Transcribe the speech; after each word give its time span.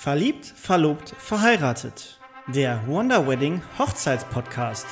Verliebt, 0.00 0.46
verlobt, 0.46 1.12
verheiratet. 1.18 2.20
Der 2.46 2.86
Wonder 2.86 3.26
Wedding 3.26 3.60
Hochzeitspodcast. 3.80 4.86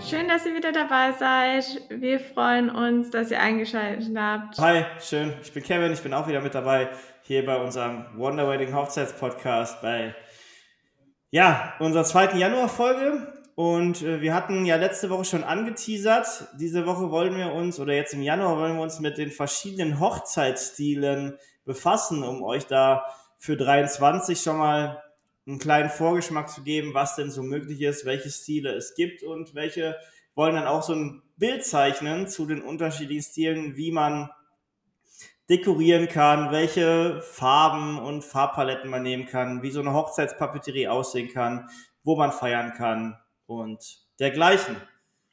Schön, 0.00 0.28
dass 0.28 0.46
ihr 0.46 0.54
wieder 0.54 0.70
dabei 0.70 1.10
seid. 1.18 1.82
Wir 1.88 2.20
freuen 2.20 2.70
uns, 2.70 3.10
dass 3.10 3.32
ihr 3.32 3.40
eingeschaltet 3.40 4.16
habt. 4.16 4.58
Hi, 4.58 4.84
schön. 5.00 5.34
Ich 5.42 5.52
bin 5.52 5.64
Kevin, 5.64 5.92
ich 5.92 6.02
bin 6.02 6.14
auch 6.14 6.28
wieder 6.28 6.40
mit 6.40 6.54
dabei 6.54 6.90
hier 7.22 7.44
bei 7.44 7.56
unserem 7.56 8.06
Wonder 8.14 8.48
Wedding 8.48 8.72
Hochzeitspodcast 8.72 9.82
bei 9.82 10.14
ja, 11.30 11.74
unserer 11.78 12.04
zweiten 12.04 12.38
Januar-Folge. 12.38 13.32
Und 13.54 14.02
äh, 14.02 14.20
wir 14.20 14.34
hatten 14.34 14.66
ja 14.66 14.76
letzte 14.76 15.08
Woche 15.08 15.24
schon 15.24 15.44
angeteasert. 15.44 16.48
Diese 16.58 16.86
Woche 16.86 17.10
wollen 17.10 17.36
wir 17.36 17.52
uns, 17.52 17.80
oder 17.80 17.94
jetzt 17.94 18.12
im 18.12 18.22
Januar 18.22 18.58
wollen 18.58 18.76
wir 18.76 18.82
uns 18.82 19.00
mit 19.00 19.16
den 19.16 19.30
verschiedenen 19.30 19.98
Hochzeitsstilen 19.98 21.38
befassen, 21.64 22.22
um 22.22 22.42
euch 22.42 22.66
da 22.66 23.06
für 23.38 23.56
23 23.56 24.40
schon 24.40 24.58
mal 24.58 25.02
einen 25.46 25.58
kleinen 25.58 25.90
Vorgeschmack 25.90 26.50
zu 26.50 26.62
geben, 26.62 26.94
was 26.94 27.16
denn 27.16 27.30
so 27.30 27.42
möglich 27.42 27.80
ist, 27.80 28.04
welche 28.04 28.30
Stile 28.30 28.72
es 28.74 28.94
gibt 28.94 29.22
und 29.22 29.54
welche 29.54 29.96
wollen 30.34 30.54
dann 30.54 30.66
auch 30.66 30.82
so 30.82 30.94
ein 30.94 31.22
Bild 31.36 31.64
zeichnen 31.64 32.28
zu 32.28 32.46
den 32.46 32.62
unterschiedlichen 32.62 33.22
Stilen, 33.22 33.76
wie 33.76 33.90
man 33.90 34.30
dekorieren 35.48 36.08
kann, 36.08 36.50
welche 36.50 37.20
Farben 37.20 37.98
und 37.98 38.24
Farbpaletten 38.24 38.90
man 38.90 39.02
nehmen 39.02 39.26
kann, 39.26 39.62
wie 39.62 39.70
so 39.70 39.80
eine 39.80 39.92
Hochzeitspapeterie 39.92 40.88
aussehen 40.88 41.32
kann, 41.32 41.68
wo 42.02 42.16
man 42.16 42.32
feiern 42.32 42.72
kann 42.72 43.16
und 43.46 43.78
dergleichen. 44.18 44.76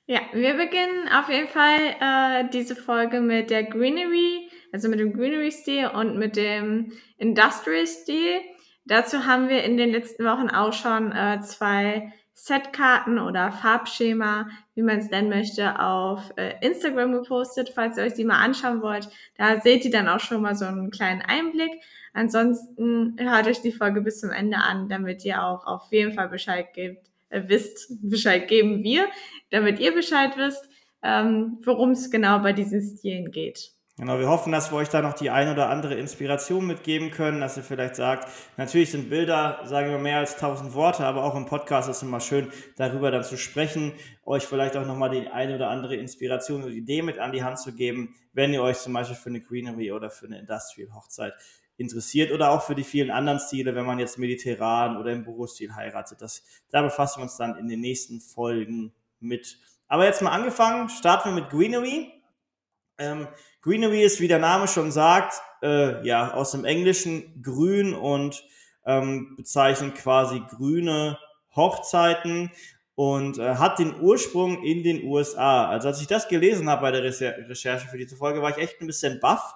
Ja, 0.05 0.19
wir 0.33 0.55
beginnen 0.55 1.07
auf 1.17 1.29
jeden 1.29 1.47
Fall 1.47 1.79
äh, 2.01 2.49
diese 2.49 2.75
Folge 2.75 3.21
mit 3.21 3.49
der 3.49 3.63
Greenery, 3.63 4.49
also 4.73 4.89
mit 4.89 4.99
dem 4.99 5.13
Greenery-Stil 5.13 5.87
und 5.87 6.17
mit 6.17 6.35
dem 6.35 6.91
Industrial-Stil. 7.17 8.41
Dazu 8.85 9.25
haben 9.25 9.47
wir 9.47 9.63
in 9.63 9.77
den 9.77 9.91
letzten 9.91 10.25
Wochen 10.25 10.49
auch 10.49 10.73
schon 10.73 11.13
äh, 11.13 11.39
zwei 11.39 12.11
Setkarten 12.33 13.19
oder 13.19 13.51
Farbschema, 13.51 14.47
wie 14.75 14.81
man 14.81 14.97
es 14.97 15.09
nennen 15.09 15.29
möchte, 15.29 15.79
auf 15.79 16.33
äh, 16.35 16.53
Instagram 16.61 17.11
gepostet, 17.11 17.71
falls 17.73 17.97
ihr 17.97 18.03
euch 18.03 18.15
die 18.15 18.25
mal 18.25 18.43
anschauen 18.43 18.81
wollt. 18.81 19.07
Da 19.37 19.61
seht 19.61 19.85
ihr 19.85 19.91
dann 19.91 20.09
auch 20.09 20.19
schon 20.19 20.41
mal 20.41 20.55
so 20.55 20.65
einen 20.65 20.89
kleinen 20.89 21.21
Einblick. 21.21 21.71
Ansonsten 22.13 23.15
hört 23.17 23.47
euch 23.47 23.61
die 23.61 23.71
Folge 23.71 24.01
bis 24.01 24.19
zum 24.19 24.31
Ende 24.31 24.57
an, 24.57 24.89
damit 24.89 25.23
ihr 25.25 25.43
auch 25.43 25.65
auf 25.65 25.91
jeden 25.91 26.13
Fall 26.13 26.29
Bescheid 26.29 26.73
gebt, 26.73 27.07
äh, 27.29 27.43
wisst, 27.47 27.97
Bescheid 28.01 28.47
geben 28.47 28.83
wir, 28.83 29.07
damit 29.51 29.79
ihr 29.79 29.93
Bescheid 29.93 30.35
wisst, 30.35 30.67
ähm, 31.03 31.59
worum 31.63 31.91
es 31.91 32.09
genau 32.09 32.39
bei 32.39 32.53
diesen 32.53 32.81
Stilen 32.81 33.31
geht. 33.31 33.73
Genau, 33.95 34.17
wir 34.17 34.27
hoffen, 34.27 34.51
dass 34.51 34.71
wir 34.71 34.77
euch 34.77 34.89
da 34.89 35.03
noch 35.03 35.13
die 35.13 35.29
ein 35.29 35.51
oder 35.51 35.69
andere 35.69 35.93
Inspiration 35.93 36.65
mitgeben 36.65 37.11
können, 37.11 37.39
dass 37.41 37.57
ihr 37.57 37.63
vielleicht 37.63 37.95
sagt, 37.95 38.27
natürlich 38.57 38.89
sind 38.89 39.07
Bilder, 39.07 39.59
sagen 39.65 39.91
wir, 39.91 39.99
mehr 39.99 40.17
als 40.17 40.35
tausend 40.35 40.73
Worte, 40.73 41.05
aber 41.05 41.23
auch 41.23 41.35
im 41.35 41.45
Podcast 41.45 41.89
ist 41.89 41.97
es 41.97 42.03
immer 42.03 42.19
schön, 42.19 42.51
darüber 42.75 43.11
dann 43.11 43.23
zu 43.23 43.37
sprechen, 43.37 43.93
euch 44.25 44.45
vielleicht 44.47 44.75
auch 44.77 44.87
nochmal 44.87 45.11
die 45.11 45.27
eine 45.27 45.53
oder 45.55 45.69
andere 45.69 45.95
Inspiration 45.95 46.63
oder 46.63 46.71
Idee 46.71 47.03
mit 47.03 47.19
an 47.19 47.33
die 47.33 47.43
Hand 47.43 47.59
zu 47.59 47.71
geben, 47.75 48.15
wenn 48.33 48.51
ihr 48.51 48.63
euch 48.63 48.79
zum 48.79 48.93
Beispiel 48.93 49.15
für 49.15 49.29
eine 49.29 49.41
Greenery 49.41 49.91
oder 49.91 50.09
für 50.09 50.25
eine 50.25 50.39
Industrial 50.39 50.91
Hochzeit 50.95 51.35
interessiert 51.77 52.31
oder 52.31 52.49
auch 52.49 52.63
für 52.63 52.73
die 52.73 52.83
vielen 52.83 53.11
anderen 53.11 53.39
Stile, 53.39 53.75
wenn 53.75 53.85
man 53.85 53.99
jetzt 53.99 54.17
mediterran 54.17 54.97
oder 54.97 55.11
im 55.11 55.23
Bürostil 55.23 55.75
heiratet. 55.75 56.19
Das, 56.19 56.43
da 56.71 56.81
befassen 56.81 57.19
wir 57.19 57.23
uns 57.25 57.37
dann 57.37 57.57
in 57.57 57.67
den 57.67 57.81
nächsten 57.81 58.21
Folgen 58.21 58.91
mit. 59.19 59.59
Aber 59.87 60.05
jetzt 60.05 60.23
mal 60.23 60.31
angefangen, 60.31 60.89
starten 60.89 61.29
wir 61.29 61.41
mit 61.41 61.51
Greenery. 61.51 62.11
Ähm, 62.97 63.27
Greenery 63.61 64.03
ist, 64.03 64.19
wie 64.19 64.27
der 64.27 64.39
Name 64.39 64.67
schon 64.67 64.91
sagt, 64.91 65.41
äh, 65.61 66.05
ja, 66.05 66.33
aus 66.33 66.51
dem 66.51 66.65
Englischen 66.65 67.41
grün 67.41 67.93
und 67.93 68.43
ähm, 68.85 69.35
bezeichnet 69.37 69.95
quasi 69.95 70.41
grüne 70.49 71.17
Hochzeiten 71.55 72.51
und 72.95 73.39
äh, 73.39 73.55
hat 73.55 73.79
den 73.79 73.99
Ursprung 73.99 74.63
in 74.63 74.83
den 74.83 75.03
USA. 75.03 75.67
Also 75.67 75.87
als 75.87 76.01
ich 76.01 76.07
das 76.07 76.27
gelesen 76.27 76.69
habe 76.69 76.81
bei 76.81 76.91
der 76.91 77.03
Recherche 77.03 77.87
für 77.87 77.97
diese 77.97 78.15
Folge, 78.15 78.41
war 78.41 78.51
ich 78.51 78.57
echt 78.57 78.81
ein 78.81 78.87
bisschen 78.87 79.19
baff, 79.19 79.55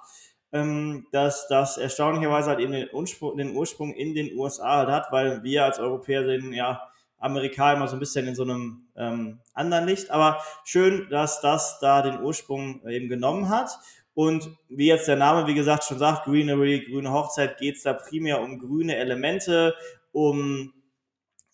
ähm, 0.51 1.05
dass 1.11 1.47
das 1.47 1.77
erstaunlicherweise 1.77 2.49
halt 2.49 2.59
eben 2.59 2.71
den 2.71 2.89
Ursprung, 2.91 3.37
den 3.37 3.55
Ursprung 3.55 3.93
in 3.93 4.15
den 4.15 4.35
USA 4.35 4.77
halt 4.77 4.89
hat, 4.89 5.11
weil 5.11 5.43
wir 5.43 5.65
als 5.65 5.79
Europäer 5.79 6.23
sind 6.23 6.53
ja 6.53 6.81
Amerikaner 7.19 7.77
immer 7.77 7.87
so 7.87 7.95
ein 7.95 7.99
bisschen 7.99 8.27
in 8.27 8.35
so 8.35 8.43
einem 8.43 8.87
ähm, 8.95 9.39
anderen 9.53 9.85
Licht. 9.85 10.11
Aber 10.11 10.41
schön, 10.63 11.07
dass 11.09 11.41
das 11.41 11.79
da 11.79 12.01
den 12.01 12.21
Ursprung 12.21 12.87
eben 12.87 13.09
genommen 13.09 13.49
hat. 13.49 13.71
Und 14.13 14.49
wie 14.69 14.87
jetzt 14.87 15.07
der 15.07 15.15
Name, 15.15 15.47
wie 15.47 15.53
gesagt, 15.53 15.83
schon 15.83 15.99
sagt, 15.99 16.25
Greenery, 16.25 16.85
grüne 16.89 17.11
Hochzeit, 17.11 17.57
geht 17.57 17.75
es 17.75 17.83
da 17.83 17.93
primär 17.93 18.41
um 18.41 18.57
grüne 18.57 18.95
Elemente, 18.95 19.75
um 20.11 20.73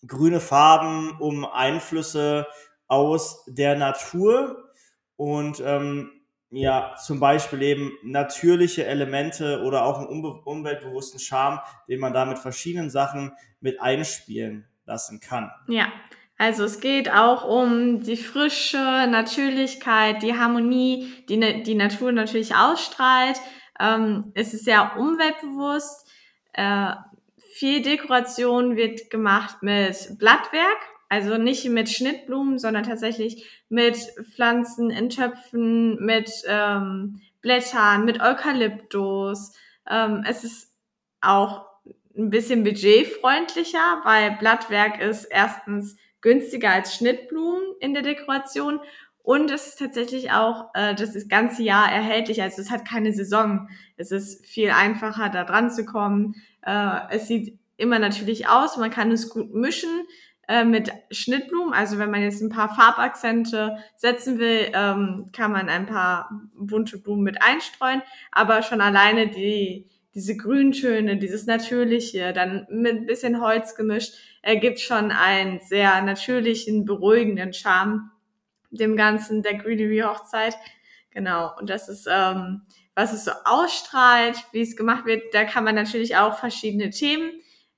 grüne 0.06 0.40
Farben, 0.40 1.18
um 1.20 1.44
Einflüsse 1.44 2.46
aus 2.88 3.44
der 3.46 3.76
Natur 3.76 4.70
und 5.16 5.62
ähm, 5.64 6.10
ja, 6.50 6.94
zum 7.04 7.20
Beispiel 7.20 7.62
eben 7.62 7.92
natürliche 8.02 8.86
Elemente 8.86 9.62
oder 9.62 9.84
auch 9.84 9.98
einen 9.98 10.24
umweltbewussten 10.24 11.18
Charme, 11.18 11.60
den 11.88 12.00
man 12.00 12.12
da 12.12 12.24
mit 12.24 12.38
verschiedenen 12.38 12.90
Sachen 12.90 13.32
mit 13.60 13.80
einspielen 13.80 14.68
lassen 14.86 15.20
kann. 15.20 15.50
Ja, 15.68 15.86
also 16.36 16.64
es 16.64 16.80
geht 16.80 17.10
auch 17.10 17.44
um 17.44 18.02
die 18.02 18.16
Frische, 18.16 18.76
Natürlichkeit, 18.76 20.22
die 20.22 20.36
Harmonie, 20.36 21.12
die 21.28 21.62
die 21.62 21.74
Natur 21.74 22.12
natürlich 22.12 22.56
ausstrahlt. 22.56 23.40
Ähm, 23.78 24.32
es 24.34 24.52
ist 24.52 24.64
sehr 24.64 24.96
umweltbewusst. 24.98 26.08
Äh, 26.52 26.94
viel 27.52 27.82
Dekoration 27.82 28.76
wird 28.76 29.10
gemacht 29.10 29.62
mit 29.62 30.18
Blattwerk, 30.18 30.78
also 31.08 31.38
nicht 31.38 31.64
mit 31.66 31.88
Schnittblumen, 31.88 32.58
sondern 32.58 32.82
tatsächlich 32.82 33.46
mit 33.68 33.96
Pflanzen 34.34 34.90
in 34.90 35.08
Töpfen, 35.08 36.04
mit 36.04 36.30
ähm, 36.48 37.20
Blättern, 37.42 38.04
mit 38.04 38.20
Eukalyptus. 38.20 39.52
Ähm, 39.88 40.24
es 40.28 40.42
ist 40.42 40.72
auch 41.20 41.66
ein 42.16 42.30
bisschen 42.30 42.64
budgetfreundlicher, 42.64 44.00
weil 44.04 44.36
Blattwerk 44.38 45.00
ist 45.00 45.24
erstens 45.24 45.96
günstiger 46.20 46.70
als 46.70 46.94
Schnittblumen 46.94 47.62
in 47.80 47.92
der 47.92 48.02
Dekoration 48.02 48.80
und 49.24 49.50
es 49.50 49.66
ist 49.66 49.78
tatsächlich 49.78 50.32
auch 50.32 50.66
äh, 50.74 50.94
das, 50.94 51.14
das 51.14 51.28
ganze 51.28 51.62
Jahr 51.62 51.90
erhältlich. 51.90 52.42
Also 52.42 52.60
es 52.60 52.70
hat 52.70 52.86
keine 52.86 53.10
Saison. 53.10 53.70
Es 53.96 54.10
ist 54.10 54.44
viel 54.44 54.70
einfacher, 54.70 55.30
da 55.30 55.44
dran 55.44 55.70
zu 55.70 55.86
kommen. 55.86 56.34
Äh, 56.60 56.98
es 57.08 57.26
sieht 57.26 57.58
immer 57.78 57.98
natürlich 57.98 58.48
aus. 58.48 58.76
Man 58.76 58.90
kann 58.90 59.10
es 59.10 59.30
gut 59.30 59.54
mischen 59.54 59.88
äh, 60.46 60.66
mit 60.66 60.92
Schnittblumen. 61.10 61.72
Also 61.72 61.96
wenn 61.96 62.10
man 62.10 62.20
jetzt 62.20 62.42
ein 62.42 62.50
paar 62.50 62.74
Farbakzente 62.74 63.78
setzen 63.96 64.38
will, 64.38 64.70
ähm, 64.74 65.30
kann 65.32 65.52
man 65.52 65.70
ein 65.70 65.86
paar 65.86 66.28
bunte 66.54 66.98
Blumen 66.98 67.22
mit 67.22 67.40
einstreuen. 67.42 68.02
Aber 68.30 68.60
schon 68.60 68.82
alleine 68.82 69.28
die 69.28 69.88
diese 70.14 70.36
Grüntöne, 70.36 71.16
dieses 71.16 71.46
Natürliche, 71.46 72.32
dann 72.32 72.66
mit 72.70 72.92
ein 72.92 73.06
bisschen 73.06 73.40
Holz 73.40 73.74
gemischt, 73.74 74.14
ergibt 74.42 74.78
schon 74.80 75.10
einen 75.10 75.60
sehr 75.60 76.00
natürlichen, 76.02 76.84
beruhigenden 76.84 77.52
Charme 77.52 78.10
dem 78.70 78.96
Ganzen 78.96 79.42
der 79.42 79.54
Greenery 79.54 80.00
Hochzeit. 80.00 80.56
Genau. 81.10 81.52
Und 81.58 81.70
das 81.70 81.88
ist, 81.88 82.06
ähm, 82.10 82.62
was 82.94 83.12
es 83.12 83.24
so 83.24 83.32
ausstrahlt, 83.44 84.36
wie 84.52 84.60
es 84.60 84.76
gemacht 84.76 85.06
wird. 85.06 85.34
Da 85.34 85.44
kann 85.44 85.64
man 85.64 85.74
natürlich 85.74 86.16
auch 86.16 86.38
verschiedene 86.38 86.90
Themen 86.90 87.30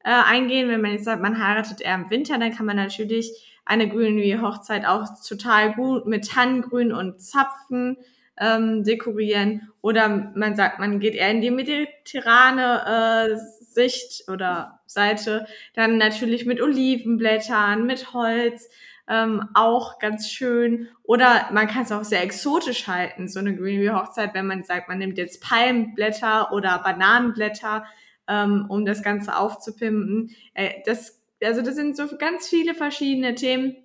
äh, 0.04 0.10
eingehen. 0.10 0.68
Wenn 0.68 0.80
man 0.80 0.92
jetzt 0.92 1.04
sagt, 1.04 1.22
man 1.22 1.42
heiratet 1.42 1.80
eher 1.80 1.94
im 1.94 2.10
Winter, 2.10 2.38
dann 2.38 2.54
kann 2.54 2.66
man 2.66 2.76
natürlich 2.76 3.30
eine 3.64 3.88
Greenery 3.88 4.38
Hochzeit 4.41 4.86
auch 4.86 5.04
total 5.27 5.74
gut 5.74 6.06
mit 6.06 6.28
Tannengrün 6.28 6.92
und 6.92 7.21
Zapfen 7.21 7.98
ähm, 8.38 8.84
dekorieren. 8.84 9.72
Oder 9.80 10.09
man 10.34 10.56
sagt, 10.56 10.78
man 10.78 11.00
geht 11.00 11.15
eher 11.15 11.30
in 11.30 11.41
die 11.41 11.50
mediterrane 11.50 13.30
äh, 13.30 13.36
Sicht 13.36 14.28
oder 14.28 14.80
Seite. 14.86 15.47
Dann 15.74 15.98
natürlich 15.98 16.47
mit 16.47 16.60
Olivenblättern, 16.60 17.86
mit 17.86 18.12
Holz. 18.12 18.68
Ähm, 19.09 19.48
auch 19.54 20.00
ganz 20.00 20.28
schön. 20.28 20.88
Oder 21.04 21.48
man 21.53 21.68
kann 21.68 21.84
es 21.84 21.92
auch 21.92 22.03
sehr 22.03 22.22
exotisch 22.22 22.88
halten, 22.88 23.28
so 23.28 23.38
eine 23.38 23.54
Greenery-Hochzeit, 23.54 24.34
wenn 24.34 24.48
man 24.48 24.65
sagt, 24.65 24.88
man 24.88 24.98
nimmt 24.98 25.16
jetzt 25.16 25.41
Palmblätter 25.41 26.53
oder 26.53 26.80
Bananenblätter, 26.80 27.84
ähm, 28.27 28.66
um 28.68 28.84
das 28.84 29.04
Ganze 29.04 29.36
aufzupimpen. 29.36 30.34
Äh, 30.54 30.83
das, 30.86 31.22
also 31.41 31.62
das 31.62 31.77
sind 31.77 31.97
so 31.97 32.16
ganz 32.16 32.48
viele 32.48 32.74
verschiedene 32.74 33.36
Themen, 33.36 33.77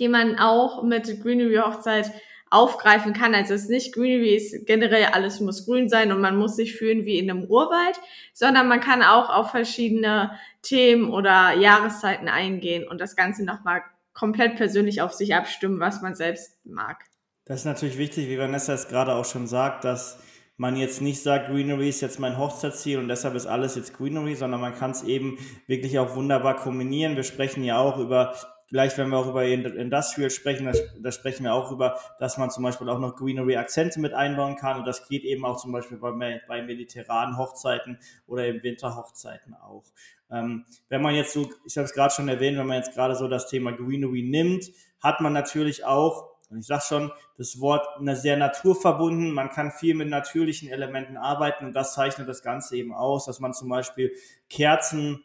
die 0.00 0.08
man 0.08 0.40
auch 0.40 0.82
mit 0.82 1.22
Greenery-Hochzeit 1.22 2.10
aufgreifen 2.50 3.12
kann. 3.12 3.34
Also 3.34 3.54
es 3.54 3.62
ist 3.62 3.70
nicht 3.70 3.94
Greenery, 3.94 4.34
ist 4.34 4.66
generell 4.66 5.06
alles 5.12 5.40
muss 5.40 5.66
grün 5.66 5.88
sein 5.88 6.12
und 6.12 6.20
man 6.20 6.36
muss 6.36 6.56
sich 6.56 6.76
fühlen 6.76 7.04
wie 7.04 7.18
in 7.18 7.30
einem 7.30 7.44
Urwald, 7.44 8.00
sondern 8.32 8.68
man 8.68 8.80
kann 8.80 9.02
auch 9.02 9.28
auf 9.30 9.50
verschiedene 9.50 10.32
Themen 10.62 11.10
oder 11.10 11.54
Jahreszeiten 11.54 12.28
eingehen 12.28 12.86
und 12.86 13.00
das 13.00 13.16
Ganze 13.16 13.44
nochmal 13.44 13.82
komplett 14.14 14.56
persönlich 14.56 15.02
auf 15.02 15.12
sich 15.12 15.34
abstimmen, 15.34 15.80
was 15.80 16.02
man 16.02 16.14
selbst 16.14 16.58
mag. 16.64 17.04
Das 17.44 17.60
ist 17.60 17.66
natürlich 17.66 17.98
wichtig, 17.98 18.28
wie 18.28 18.38
Vanessa 18.38 18.74
es 18.74 18.88
gerade 18.88 19.14
auch 19.14 19.24
schon 19.24 19.46
sagt, 19.46 19.84
dass 19.84 20.18
man 20.58 20.76
jetzt 20.76 21.00
nicht 21.00 21.22
sagt, 21.22 21.48
Greenery 21.48 21.88
ist 21.88 22.00
jetzt 22.00 22.18
mein 22.18 22.36
Hochzeitsziel 22.36 22.98
und 22.98 23.08
deshalb 23.08 23.36
ist 23.36 23.46
alles 23.46 23.76
jetzt 23.76 23.96
Greenery, 23.96 24.34
sondern 24.34 24.60
man 24.60 24.74
kann 24.74 24.90
es 24.90 25.04
eben 25.04 25.38
wirklich 25.68 25.98
auch 26.00 26.16
wunderbar 26.16 26.56
kombinieren. 26.56 27.14
Wir 27.14 27.22
sprechen 27.22 27.62
ja 27.62 27.78
auch 27.78 27.98
über 27.98 28.34
Vielleicht, 28.68 28.98
wenn 28.98 29.08
wir 29.08 29.16
auch 29.16 29.28
über 29.28 29.46
Industrial 29.46 30.28
sprechen, 30.28 30.66
da, 30.66 30.72
da, 31.00 31.10
sprechen 31.10 31.44
wir 31.44 31.54
auch 31.54 31.72
über, 31.72 31.98
dass 32.18 32.36
man 32.36 32.50
zum 32.50 32.64
Beispiel 32.64 32.90
auch 32.90 32.98
noch 32.98 33.16
Greenery-Akzente 33.16 33.98
mit 33.98 34.12
einbauen 34.12 34.56
kann. 34.56 34.78
Und 34.78 34.86
das 34.86 35.08
geht 35.08 35.24
eben 35.24 35.46
auch 35.46 35.56
zum 35.56 35.72
Beispiel 35.72 35.96
bei, 35.96 36.42
bei 36.46 36.62
mediterranen 36.62 37.38
Hochzeiten 37.38 37.98
oder 38.26 38.46
im 38.46 38.62
Winterhochzeiten 38.62 39.54
auch. 39.54 39.84
Ähm, 40.30 40.66
wenn 40.90 41.00
man 41.00 41.14
jetzt 41.14 41.32
so, 41.32 41.50
ich 41.64 41.78
habe 41.78 41.86
es 41.86 41.94
gerade 41.94 42.12
schon 42.12 42.28
erwähnt, 42.28 42.58
wenn 42.58 42.66
man 42.66 42.76
jetzt 42.76 42.92
gerade 42.92 43.16
so 43.16 43.26
das 43.26 43.48
Thema 43.48 43.72
Greenery 43.72 44.22
nimmt, 44.22 44.66
hat 45.00 45.22
man 45.22 45.32
natürlich 45.32 45.86
auch, 45.86 46.28
und 46.50 46.58
ich 46.58 46.66
sage 46.66 46.82
schon, 46.86 47.12
das 47.38 47.60
Wort 47.60 47.86
sehr 48.16 48.36
naturverbunden. 48.36 49.32
Man 49.32 49.48
kann 49.48 49.70
viel 49.70 49.94
mit 49.94 50.08
natürlichen 50.08 50.68
Elementen 50.68 51.16
arbeiten 51.16 51.64
und 51.64 51.72
das 51.74 51.94
zeichnet 51.94 52.28
das 52.28 52.42
Ganze 52.42 52.76
eben 52.76 52.92
aus, 52.92 53.24
dass 53.24 53.40
man 53.40 53.54
zum 53.54 53.70
Beispiel 53.70 54.12
Kerzen 54.50 55.24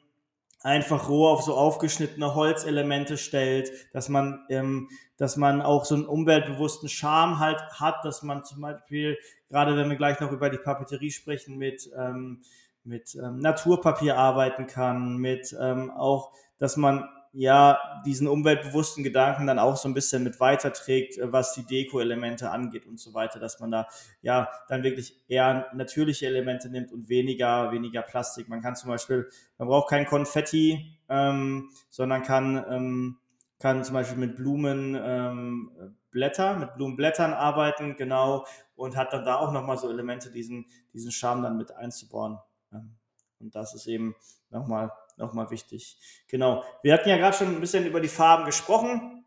einfach 0.64 1.10
roh 1.10 1.28
auf 1.28 1.44
so 1.44 1.56
aufgeschnittene 1.56 2.34
Holzelemente 2.34 3.18
stellt, 3.18 3.72
dass 3.94 4.10
man, 4.10 4.46
ähm, 4.50 4.90
dass 5.18 5.36
man 5.38 5.62
auch 5.62 5.86
so 5.86 5.96
einen 5.96 6.06
umweltbewussten 6.06 6.90
Charme 6.90 7.40
halt 7.40 7.62
hat, 7.80 8.04
dass 8.04 8.24
man 8.24 8.44
zum 8.46 8.62
Beispiel, 8.62 9.18
gerade 9.50 9.76
wenn 9.76 9.90
wir 9.90 9.98
gleich 9.98 10.20
noch 10.22 10.32
über 10.32 10.50
die 10.50 10.58
Papeterie 10.58 11.12
sprechen, 11.12 11.58
mit, 11.58 11.90
ähm, 11.96 12.42
mit 12.86 13.14
ähm, 13.16 13.40
Naturpapier 13.40 14.18
arbeiten 14.18 14.66
kann, 14.66 15.18
mit 15.18 15.56
ähm, 15.60 15.92
auch, 15.92 16.32
dass 16.58 16.78
man 16.78 17.08
ja 17.34 17.80
diesen 18.06 18.28
umweltbewussten 18.28 19.04
Gedanken 19.04 19.48
dann 19.48 19.58
auch 19.58 19.76
so 19.76 19.90
ein 19.90 19.96
bisschen 19.96 20.24
mit 20.24 20.40
weiterträgt, 20.40 21.18
äh, 21.18 21.32
was 21.32 21.54
die 21.54 21.66
Deko-Elemente 21.66 22.52
angeht 22.52 22.86
und 22.86 23.00
so 23.00 23.14
weiter, 23.14 23.40
dass 23.40 23.60
man 23.60 23.72
da 23.72 23.88
ja 24.22 24.50
dann 24.70 24.84
wirklich 24.84 25.20
eher 25.28 25.68
natürliche 25.74 26.28
Elemente 26.28 26.70
nimmt 26.70 26.92
und 26.92 27.10
weniger, 27.10 27.72
weniger 27.72 28.04
Plastik. 28.04 28.48
Man 28.48 28.62
kann 28.62 28.76
zum 28.76 28.90
Beispiel, 28.90 29.30
man 29.58 29.68
braucht 29.68 29.90
kein 29.90 30.06
Konfetti, 30.06 30.98
ähm, 31.10 31.72
sondern 31.90 32.22
kann, 32.22 32.64
ähm, 32.70 33.18
kann 33.60 33.84
zum 33.84 33.96
Beispiel 33.96 34.20
mit 34.20 34.36
Blumen 34.36 34.96
ähm, 35.02 35.72
Blätter, 36.12 36.56
mit 36.58 36.76
Blumenblättern 36.76 37.34
arbeiten, 37.34 37.96
genau, 37.96 38.46
und 38.76 38.96
hat 38.96 39.12
dann 39.12 39.26
da 39.26 39.38
auch 39.38 39.52
nochmal 39.52 39.78
so 39.78 39.90
Elemente, 39.90 40.32
diesen, 40.32 40.68
diesen 40.94 41.12
Charme 41.12 41.42
dann 41.42 41.58
mit 41.58 41.76
einzubauen. 41.76 42.38
Ähm, 42.72 42.96
und 43.40 43.56
das 43.56 43.74
ist 43.74 43.88
eben 43.88 44.16
nochmal 44.52 44.92
nochmal 45.18 45.50
wichtig. 45.52 45.98
Genau. 46.28 46.64
Wir 46.82 46.94
hatten 46.94 47.10
ja 47.10 47.18
gerade 47.18 47.38
schon 47.38 47.48
ein 47.48 47.62
bisschen 47.62 47.86
über 47.86 48.02
die 48.02 48.08
Farben 48.08 48.46
gesprochen. 48.46 49.26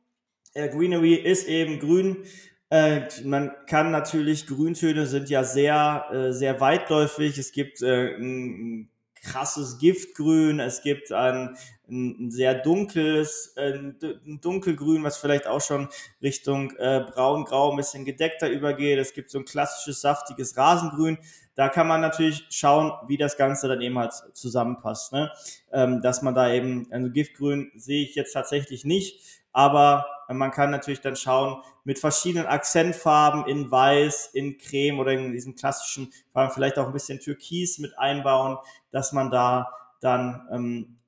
Äh, 0.54 0.68
Greenery 0.68 1.14
ist 1.14 1.48
eben 1.48 1.78
grün. 1.78 2.24
Äh, 2.70 3.02
man 3.24 3.52
kann 3.66 3.90
natürlich, 3.90 4.46
Grüntöne 4.46 5.06
sind 5.06 5.28
ja 5.30 5.44
sehr, 5.44 6.06
äh, 6.12 6.32
sehr 6.32 6.60
weitläufig. 6.60 7.38
Es 7.38 7.52
gibt 7.52 7.82
äh, 7.82 8.16
ein, 8.16 8.90
krasses 9.26 9.78
Giftgrün, 9.78 10.60
es 10.60 10.82
gibt 10.82 11.12
ein, 11.12 11.56
ein 11.88 12.30
sehr 12.30 12.54
dunkles, 12.54 13.52
äh, 13.56 13.72
ein 13.72 14.40
dunkelgrün, 14.40 15.04
was 15.04 15.18
vielleicht 15.18 15.46
auch 15.46 15.60
schon 15.60 15.88
Richtung 16.22 16.70
äh, 16.78 17.00
braun-grau 17.00 17.70
ein 17.70 17.76
bisschen 17.76 18.04
gedeckter 18.04 18.48
übergeht. 18.48 18.98
Es 18.98 19.12
gibt 19.12 19.30
so 19.30 19.38
ein 19.38 19.44
klassisches, 19.44 20.00
saftiges 20.00 20.56
Rasengrün. 20.56 21.18
Da 21.56 21.68
kann 21.68 21.88
man 21.88 22.00
natürlich 22.00 22.46
schauen, 22.50 22.92
wie 23.08 23.16
das 23.16 23.36
Ganze 23.36 23.66
dann 23.66 23.80
eben 23.80 23.98
halt 23.98 24.12
zusammenpasst. 24.34 25.12
Ne? 25.12 25.32
Ähm, 25.72 26.00
dass 26.02 26.22
man 26.22 26.34
da 26.34 26.52
eben, 26.52 26.86
also 26.92 27.10
Giftgrün 27.10 27.72
sehe 27.74 28.04
ich 28.04 28.14
jetzt 28.14 28.32
tatsächlich 28.32 28.84
nicht, 28.84 29.42
aber 29.52 30.06
man 30.28 30.50
kann 30.50 30.70
natürlich 30.70 31.00
dann 31.00 31.16
schauen, 31.16 31.62
mit 31.84 31.98
verschiedenen 31.98 32.46
Akzentfarben 32.46 33.46
in 33.46 33.70
Weiß, 33.70 34.30
in 34.34 34.58
Creme 34.58 34.98
oder 34.98 35.12
in 35.12 35.32
diesem 35.32 35.54
klassischen 35.54 36.12
vielleicht 36.50 36.78
auch 36.78 36.88
ein 36.88 36.92
bisschen 36.92 37.20
Türkis 37.20 37.78
mit 37.78 37.98
einbauen, 37.98 38.58
dass 38.90 39.12
man 39.12 39.30
da 39.30 39.72
dann 40.00 40.46
ähm, 40.52 40.98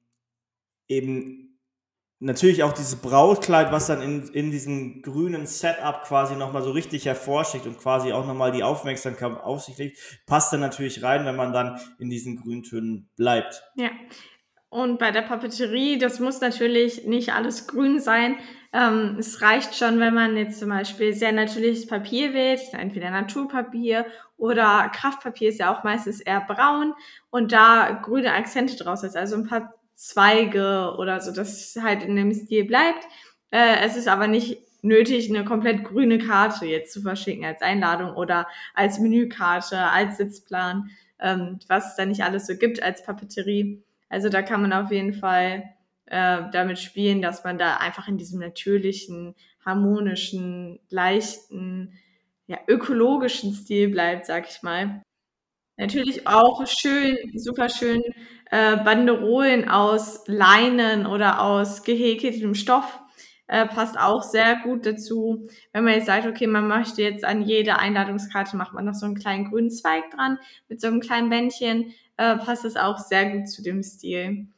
eben 0.86 1.47
natürlich 2.20 2.62
auch 2.62 2.72
dieses 2.72 2.96
Brautkleid, 2.96 3.70
was 3.70 3.86
dann 3.86 4.02
in, 4.02 4.28
in 4.28 4.50
diesem 4.50 5.02
grünen 5.02 5.46
Setup 5.46 6.02
quasi 6.02 6.34
nochmal 6.36 6.62
so 6.62 6.70
richtig 6.70 7.06
hervorsticht 7.06 7.66
und 7.66 7.78
quasi 7.78 8.12
auch 8.12 8.26
nochmal 8.26 8.52
die 8.52 8.62
Aufmerksamkeit 8.62 9.40
auf 9.40 9.62
sich 9.62 9.78
legt, 9.78 9.98
passt 10.26 10.52
dann 10.52 10.60
natürlich 10.60 11.02
rein, 11.02 11.24
wenn 11.24 11.36
man 11.36 11.52
dann 11.52 11.80
in 11.98 12.10
diesen 12.10 12.36
Grüntönen 12.36 13.08
bleibt. 13.16 13.62
Ja. 13.76 13.90
Und 14.70 14.98
bei 14.98 15.10
der 15.10 15.22
Papeterie, 15.22 15.98
das 15.98 16.20
muss 16.20 16.42
natürlich 16.42 17.06
nicht 17.06 17.32
alles 17.32 17.66
grün 17.66 18.00
sein. 18.00 18.36
Ähm, 18.70 19.16
es 19.18 19.40
reicht 19.40 19.74
schon, 19.74 19.98
wenn 19.98 20.12
man 20.12 20.36
jetzt 20.36 20.58
zum 20.58 20.68
Beispiel 20.68 21.14
sehr 21.14 21.32
natürliches 21.32 21.86
Papier 21.86 22.34
wählt, 22.34 22.60
entweder 22.72 23.10
Naturpapier 23.10 24.04
oder 24.36 24.90
Kraftpapier 24.94 25.48
ist 25.48 25.58
ja 25.58 25.74
auch 25.74 25.84
meistens 25.84 26.20
eher 26.20 26.42
braun 26.42 26.92
und 27.30 27.52
da 27.52 27.98
grüne 28.02 28.34
Akzente 28.34 28.76
draus 28.76 29.04
ist. 29.04 29.16
Also 29.16 29.36
ein 29.36 29.46
paar 29.46 29.77
Zweige 29.98 30.94
oder 30.96 31.20
so, 31.20 31.32
dass 31.32 31.60
es 31.60 31.82
halt 31.82 32.04
in 32.04 32.14
dem 32.14 32.32
Stil 32.32 32.64
bleibt. 32.64 33.04
Äh, 33.50 33.84
es 33.84 33.96
ist 33.96 34.06
aber 34.06 34.28
nicht 34.28 34.62
nötig, 34.80 35.28
eine 35.28 35.44
komplett 35.44 35.82
grüne 35.82 36.18
Karte 36.18 36.66
jetzt 36.66 36.92
zu 36.92 37.02
verschicken 37.02 37.44
als 37.44 37.62
Einladung 37.62 38.14
oder 38.14 38.46
als 38.74 39.00
Menükarte, 39.00 39.76
als 39.76 40.18
Sitzplan, 40.18 40.88
ähm, 41.18 41.58
was 41.66 41.90
es 41.90 41.96
da 41.96 42.06
nicht 42.06 42.22
alles 42.22 42.46
so 42.46 42.54
gibt 42.56 42.80
als 42.80 43.02
Papeterie. 43.02 43.82
Also 44.08 44.28
da 44.28 44.42
kann 44.42 44.62
man 44.62 44.72
auf 44.72 44.92
jeden 44.92 45.14
Fall 45.14 45.64
äh, 46.06 46.42
damit 46.52 46.78
spielen, 46.78 47.20
dass 47.20 47.42
man 47.42 47.58
da 47.58 47.78
einfach 47.78 48.06
in 48.06 48.18
diesem 48.18 48.38
natürlichen, 48.38 49.34
harmonischen, 49.66 50.78
leichten, 50.90 51.98
ja, 52.46 52.58
ökologischen 52.68 53.52
Stil 53.52 53.88
bleibt, 53.88 54.26
sag 54.26 54.48
ich 54.48 54.62
mal. 54.62 55.02
Natürlich 55.76 56.26
auch 56.26 56.64
schön, 56.66 57.16
super 57.34 57.68
schön 57.68 58.02
äh, 58.50 58.76
Banderolen 58.76 59.68
aus 59.68 60.24
Leinen 60.26 61.06
oder 61.06 61.40
aus 61.42 61.82
gehäkeltem 61.82 62.54
Stoff 62.54 63.00
äh, 63.48 63.66
passt 63.66 63.98
auch 63.98 64.22
sehr 64.22 64.56
gut 64.56 64.86
dazu. 64.86 65.48
Wenn 65.72 65.84
man 65.84 65.94
jetzt 65.94 66.06
sagt, 66.06 66.26
okay, 66.26 66.46
man 66.46 66.68
möchte 66.68 67.02
jetzt 67.02 67.24
an 67.24 67.42
jede 67.42 67.78
Einladungskarte 67.78 68.56
macht 68.56 68.74
man 68.74 68.84
noch 68.84 68.94
so 68.94 69.06
einen 69.06 69.18
kleinen 69.18 69.50
grünen 69.50 69.70
Zweig 69.70 70.10
dran 70.10 70.38
mit 70.68 70.80
so 70.80 70.86
einem 70.86 71.00
kleinen 71.00 71.30
Bändchen, 71.30 71.94
äh, 72.18 72.36
passt 72.36 72.64
das 72.64 72.76
auch 72.76 72.98
sehr 72.98 73.30
gut 73.30 73.48
zu 73.48 73.62
dem 73.62 73.82
Stil. 73.82 74.48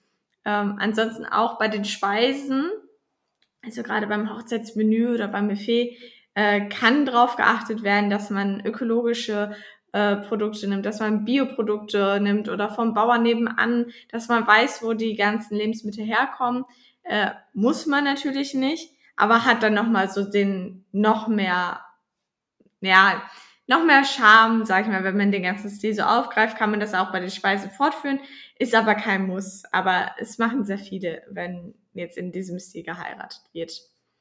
Ähm, 0.44 0.76
ansonsten 0.78 1.24
auch 1.24 1.58
bei 1.58 1.68
den 1.68 1.84
Speisen, 1.84 2.70
also 3.62 3.82
gerade 3.82 4.06
beim 4.06 4.34
Hochzeitsmenü 4.34 5.14
oder 5.14 5.28
beim 5.28 5.48
Buffet, 5.48 5.96
äh, 6.34 6.68
kann 6.68 7.06
darauf 7.06 7.36
geachtet 7.36 7.82
werden, 7.82 8.10
dass 8.10 8.30
man 8.30 8.64
ökologische 8.64 9.54
äh, 9.92 10.16
Produkte 10.16 10.68
nimmt, 10.68 10.86
dass 10.86 11.00
man 11.00 11.24
Bioprodukte 11.24 12.20
nimmt 12.20 12.48
oder 12.48 12.68
vom 12.68 12.94
Bauern 12.94 13.22
nebenan, 13.22 13.86
dass 14.10 14.28
man 14.28 14.46
weiß, 14.46 14.82
wo 14.82 14.92
die 14.92 15.16
ganzen 15.16 15.56
Lebensmittel 15.56 16.04
herkommen. 16.04 16.64
Äh, 17.02 17.30
muss 17.54 17.86
man 17.86 18.04
natürlich 18.04 18.54
nicht, 18.54 18.94
aber 19.16 19.44
hat 19.44 19.62
dann 19.62 19.74
nochmal 19.74 20.08
so 20.08 20.28
den 20.28 20.84
noch 20.92 21.28
mehr, 21.28 21.80
ja, 22.80 23.22
noch 23.66 23.84
mehr 23.84 24.04
Charme, 24.04 24.64
sag 24.64 24.84
ich 24.84 24.92
mal, 24.92 25.04
wenn 25.04 25.16
man 25.16 25.32
den 25.32 25.42
ganzen 25.42 25.70
Stil 25.70 25.94
so 25.94 26.02
aufgreift, 26.02 26.56
kann 26.56 26.70
man 26.70 26.80
das 26.80 26.94
auch 26.94 27.12
bei 27.12 27.20
den 27.20 27.30
Speisen 27.30 27.70
fortführen, 27.70 28.20
ist 28.58 28.74
aber 28.74 28.94
kein 28.94 29.26
Muss. 29.26 29.62
Aber 29.72 30.10
es 30.18 30.38
machen 30.38 30.64
sehr 30.64 30.78
viele, 30.78 31.22
wenn 31.30 31.74
jetzt 31.94 32.18
in 32.18 32.32
diesem 32.32 32.58
Stil 32.58 32.82
geheiratet 32.82 33.42
wird 33.52 33.72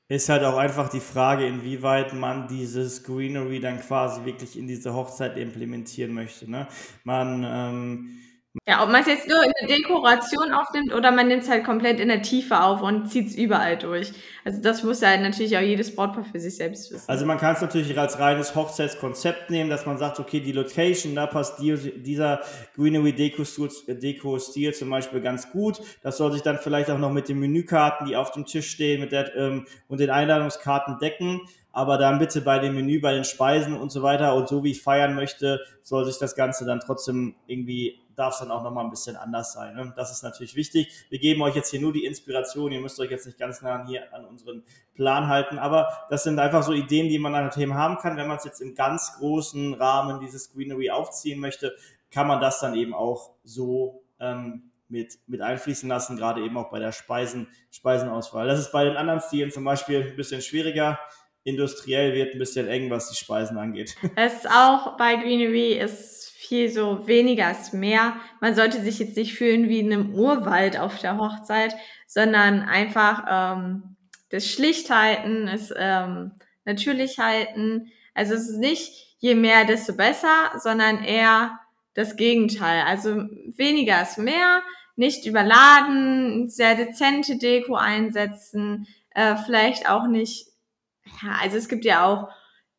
ist 0.09 0.27
halt 0.27 0.43
auch 0.43 0.57
einfach 0.57 0.89
die 0.89 0.99
Frage, 0.99 1.45
inwieweit 1.45 2.13
man 2.13 2.47
dieses 2.47 3.03
Greenery 3.03 3.59
dann 3.59 3.79
quasi 3.79 4.25
wirklich 4.25 4.57
in 4.57 4.67
diese 4.67 4.93
Hochzeit 4.95 5.37
implementieren 5.37 6.13
möchte. 6.13 6.49
Ne? 6.49 6.67
Man 7.03 7.45
ähm, 7.47 8.09
ja, 8.67 8.83
ob 8.83 8.89
man 8.89 9.01
es 9.01 9.07
jetzt 9.07 9.27
nur 9.27 9.43
in 9.43 9.51
der 9.61 9.77
Dekoration 9.77 10.51
aufnimmt 10.53 10.91
oder 10.93 11.11
man 11.11 11.27
nimmt 11.27 11.43
es 11.43 11.49
halt 11.49 11.63
komplett 11.63 11.99
in 11.99 12.07
der 12.07 12.23
Tiefe 12.23 12.61
auf 12.61 12.81
und 12.81 13.07
zieht 13.07 13.27
es 13.27 13.35
überall 13.35 13.77
durch. 13.77 14.11
Also 14.43 14.59
das 14.59 14.81
muss 14.81 15.01
ja 15.01 15.15
natürlich 15.17 15.55
auch 15.55 15.61
jedes 15.61 15.95
Brautpaar 15.95 16.23
für 16.23 16.39
sich 16.39 16.55
selbst 16.55 16.91
wissen. 16.91 17.07
Also 17.07 17.27
man 17.27 17.37
kann 17.37 17.53
es 17.53 17.61
natürlich 17.61 17.97
als 17.97 18.17
reines 18.17 18.55
Hochzeitskonzept 18.55 19.51
nehmen, 19.51 19.69
dass 19.69 19.85
man 19.85 19.99
sagt, 19.99 20.19
okay, 20.19 20.39
die 20.39 20.51
Location, 20.51 21.13
da 21.13 21.27
passt 21.27 21.59
dieser 21.59 22.41
Greenery 22.75 23.13
Deko-Stil 23.13 24.73
zum 24.73 24.89
Beispiel 24.89 25.21
ganz 25.21 25.51
gut. 25.51 25.79
Das 26.01 26.17
soll 26.17 26.31
sich 26.31 26.41
dann 26.41 26.57
vielleicht 26.57 26.89
auch 26.89 26.97
noch 26.97 27.11
mit 27.11 27.29
den 27.29 27.39
Menükarten, 27.39 28.07
die 28.07 28.15
auf 28.15 28.31
dem 28.31 28.45
Tisch 28.45 28.71
stehen, 28.71 28.99
mit 28.99 29.11
der, 29.11 29.35
ähm, 29.35 29.67
und 29.87 29.99
den 29.99 30.09
Einladungskarten 30.09 30.97
decken 30.99 31.41
aber 31.71 31.97
dann 31.97 32.19
bitte 32.19 32.41
bei 32.41 32.59
dem 32.59 32.73
Menü, 32.75 32.99
bei 32.99 33.13
den 33.13 33.23
Speisen 33.23 33.77
und 33.77 33.91
so 33.91 34.01
weiter 34.01 34.35
und 34.35 34.49
so 34.49 34.63
wie 34.63 34.71
ich 34.71 34.81
feiern 34.81 35.15
möchte, 35.15 35.61
soll 35.83 36.03
sich 36.03 36.17
das 36.17 36.35
Ganze 36.35 36.65
dann 36.65 36.79
trotzdem 36.79 37.35
irgendwie 37.47 37.99
darf 38.19 38.33
es 38.33 38.39
dann 38.39 38.51
auch 38.51 38.63
nochmal 38.63 38.83
ein 38.83 38.89
bisschen 38.89 39.15
anders 39.15 39.53
sein. 39.53 39.75
Ne? 39.75 39.93
Das 39.95 40.11
ist 40.11 40.23
natürlich 40.23 40.55
wichtig. 40.55 41.05
Wir 41.09 41.19
geben 41.19 41.41
euch 41.41 41.55
jetzt 41.55 41.71
hier 41.71 41.79
nur 41.79 41.93
die 41.93 42.05
Inspiration. 42.05 42.71
Ihr 42.71 42.81
müsst 42.81 42.99
euch 42.99 43.09
jetzt 43.09 43.25
nicht 43.25 43.37
ganz 43.37 43.61
nah 43.61 43.85
hier 43.87 44.13
an 44.13 44.25
unseren 44.25 44.63
Plan 44.93 45.27
halten. 45.27 45.57
Aber 45.57 45.89
das 46.09 46.23
sind 46.23 46.37
einfach 46.37 46.63
so 46.63 46.73
Ideen, 46.73 47.07
die 47.07 47.19
man 47.19 47.33
an 47.33 47.49
Themen 47.49 47.75
haben 47.75 47.97
kann. 47.97 48.17
Wenn 48.17 48.27
man 48.27 48.37
es 48.37 48.43
jetzt 48.43 48.59
im 48.59 48.75
ganz 48.75 49.13
großen 49.17 49.73
Rahmen 49.75 50.19
dieses 50.19 50.51
Greenery 50.51 50.89
aufziehen 50.89 51.39
möchte, 51.39 51.75
kann 52.11 52.27
man 52.27 52.41
das 52.41 52.59
dann 52.59 52.75
eben 52.75 52.93
auch 52.93 53.31
so 53.43 54.03
ähm, 54.19 54.71
mit, 54.89 55.19
mit 55.27 55.41
einfließen 55.41 55.87
lassen, 55.87 56.17
gerade 56.17 56.41
eben 56.41 56.57
auch 56.57 56.69
bei 56.69 56.79
der 56.79 56.91
Speisen, 56.91 57.47
Speisenauswahl. 57.71 58.47
Das 58.47 58.59
ist 58.59 58.71
bei 58.71 58.83
den 58.83 58.97
anderen 58.97 59.21
Stilen 59.21 59.51
zum 59.51 59.63
Beispiel 59.63 60.09
ein 60.09 60.15
bisschen 60.15 60.41
schwieriger. 60.41 60.99
Industriell 61.43 62.13
wird 62.13 62.33
ein 62.33 62.39
bisschen 62.39 62.67
eng, 62.67 62.89
was 62.89 63.09
die 63.09 63.15
Speisen 63.15 63.57
angeht. 63.57 63.95
Es 64.15 64.33
ist 64.33 64.49
auch 64.49 64.97
bei 64.97 65.15
Greenery 65.15 65.73
ist 65.73 66.28
viel 66.39 66.69
so 66.69 67.05
weniger 67.05 67.51
ist 67.51 67.73
mehr. 67.73 68.15
Man 68.39 68.55
sollte 68.55 68.79
sich 68.79 68.97
jetzt 68.97 69.17
nicht 69.17 69.33
fühlen 69.33 69.67
wie 69.67 69.79
in 69.79 69.91
einem 69.91 70.15
Urwald 70.15 70.79
auf 70.79 70.97
der 70.97 71.17
Hochzeit, 71.17 71.75
sondern 72.07 72.61
einfach 72.61 73.25
ähm, 73.29 73.97
das 74.29 74.47
Schlichthalten, 74.47 75.47
das 75.47 75.73
ähm, 75.75 76.31
Natürlichhalten. 76.63 77.91
Also 78.13 78.35
es 78.35 78.47
ist 78.47 78.57
nicht 78.57 79.17
je 79.17 79.35
mehr, 79.35 79.65
desto 79.65 79.93
besser, 79.93 80.51
sondern 80.57 81.03
eher 81.03 81.59
das 81.93 82.15
Gegenteil. 82.15 82.83
Also 82.87 83.15
weniger 83.57 84.01
ist 84.01 84.17
mehr, 84.17 84.61
nicht 84.95 85.25
überladen, 85.25 86.49
sehr 86.49 86.75
dezente 86.75 87.37
Deko 87.37 87.75
einsetzen, 87.75 88.87
äh, 89.09 89.35
vielleicht 89.45 89.89
auch 89.89 90.07
nicht, 90.07 90.47
ja, 91.21 91.33
also 91.41 91.57
es 91.57 91.67
gibt 91.67 91.83
ja 91.83 92.05
auch 92.05 92.29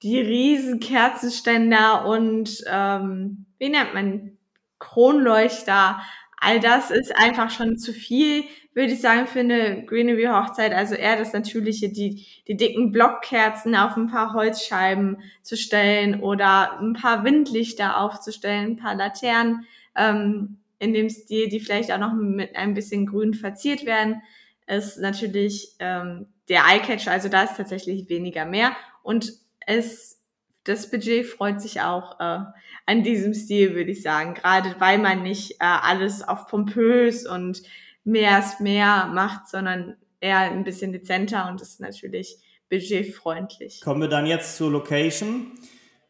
die 0.03 0.19
riesen 0.19 0.81
Kerzenständer 0.81 2.07
und 2.07 2.65
ähm, 2.67 3.47
wie 3.59 3.69
nennt 3.69 3.95
man 3.95 4.39
Kronleuchter. 4.79 6.01
All 6.43 6.59
das 6.59 6.91
ist 6.91 7.15
einfach 7.15 7.51
schon 7.51 7.77
zu 7.77 7.93
viel, 7.93 8.45
würde 8.73 8.95
ich 8.95 9.01
sagen, 9.01 9.27
für 9.27 9.41
eine 9.41 9.85
Greenery 9.85 10.25
Hochzeit. 10.25 10.73
Also 10.73 10.95
eher 10.95 11.17
das 11.17 11.35
Natürliche, 11.35 11.91
die, 11.91 12.27
die 12.49 12.57
dicken 12.57 12.91
Blockkerzen 12.93 13.77
auf 13.77 13.97
ein 13.97 14.09
paar 14.09 14.33
Holzscheiben 14.33 15.19
zu 15.43 15.57
stellen 15.57 16.21
oder 16.21 16.81
ein 16.81 16.95
paar 16.95 17.25
Windlichter 17.25 18.01
aufzustellen, 18.01 18.73
ein 18.73 18.77
paar 18.77 18.95
Laternen 18.95 19.67
ähm, 19.95 20.61
in 20.79 20.95
dem 20.95 21.11
Stil, 21.11 21.49
die 21.49 21.61
vielleicht 21.61 21.93
auch 21.93 21.99
noch 21.99 22.15
mit 22.15 22.57
ein 22.57 22.73
bisschen 22.73 23.05
Grün 23.05 23.35
verziert 23.35 23.85
werden, 23.85 24.23
ist 24.67 24.99
natürlich 24.99 25.75
ähm, 25.79 26.29
der 26.49 26.65
Eyecatcher. 26.67 27.13
Also 27.13 27.29
da 27.29 27.43
ist 27.43 27.59
tatsächlich 27.59 28.09
weniger 28.09 28.47
mehr 28.47 28.75
und 29.03 29.31
es 29.71 30.21
das 30.65 30.91
Budget 30.91 31.27
freut 31.27 31.61
sich 31.61 31.81
auch 31.81 32.21
äh, 32.21 32.39
an 32.87 33.03
diesem 33.03 33.33
Stil, 33.33 33.75
würde 33.75 33.93
ich 33.93 34.03
sagen. 34.03 34.35
Gerade 34.35 34.77
weil 34.79 34.99
man 34.99 35.23
nicht 35.23 35.53
äh, 35.53 35.57
alles 35.61 36.27
auf 36.27 36.47
pompös 36.47 37.27
und 37.27 37.63
mehr 38.05 38.39
ist 38.39 38.61
mehr 38.61 39.07
macht, 39.07 39.49
sondern 39.49 39.97
eher 40.21 40.39
ein 40.39 40.65
bisschen 40.65 40.93
dezenter 40.93 41.49
und 41.49 41.63
ist 41.63 41.81
natürlich 41.81 42.37
budgetfreundlich. 42.69 43.81
Kommen 43.81 44.03
wir 44.03 44.09
dann 44.09 44.27
jetzt 44.27 44.57
zur 44.57 44.71
Location. 44.71 45.53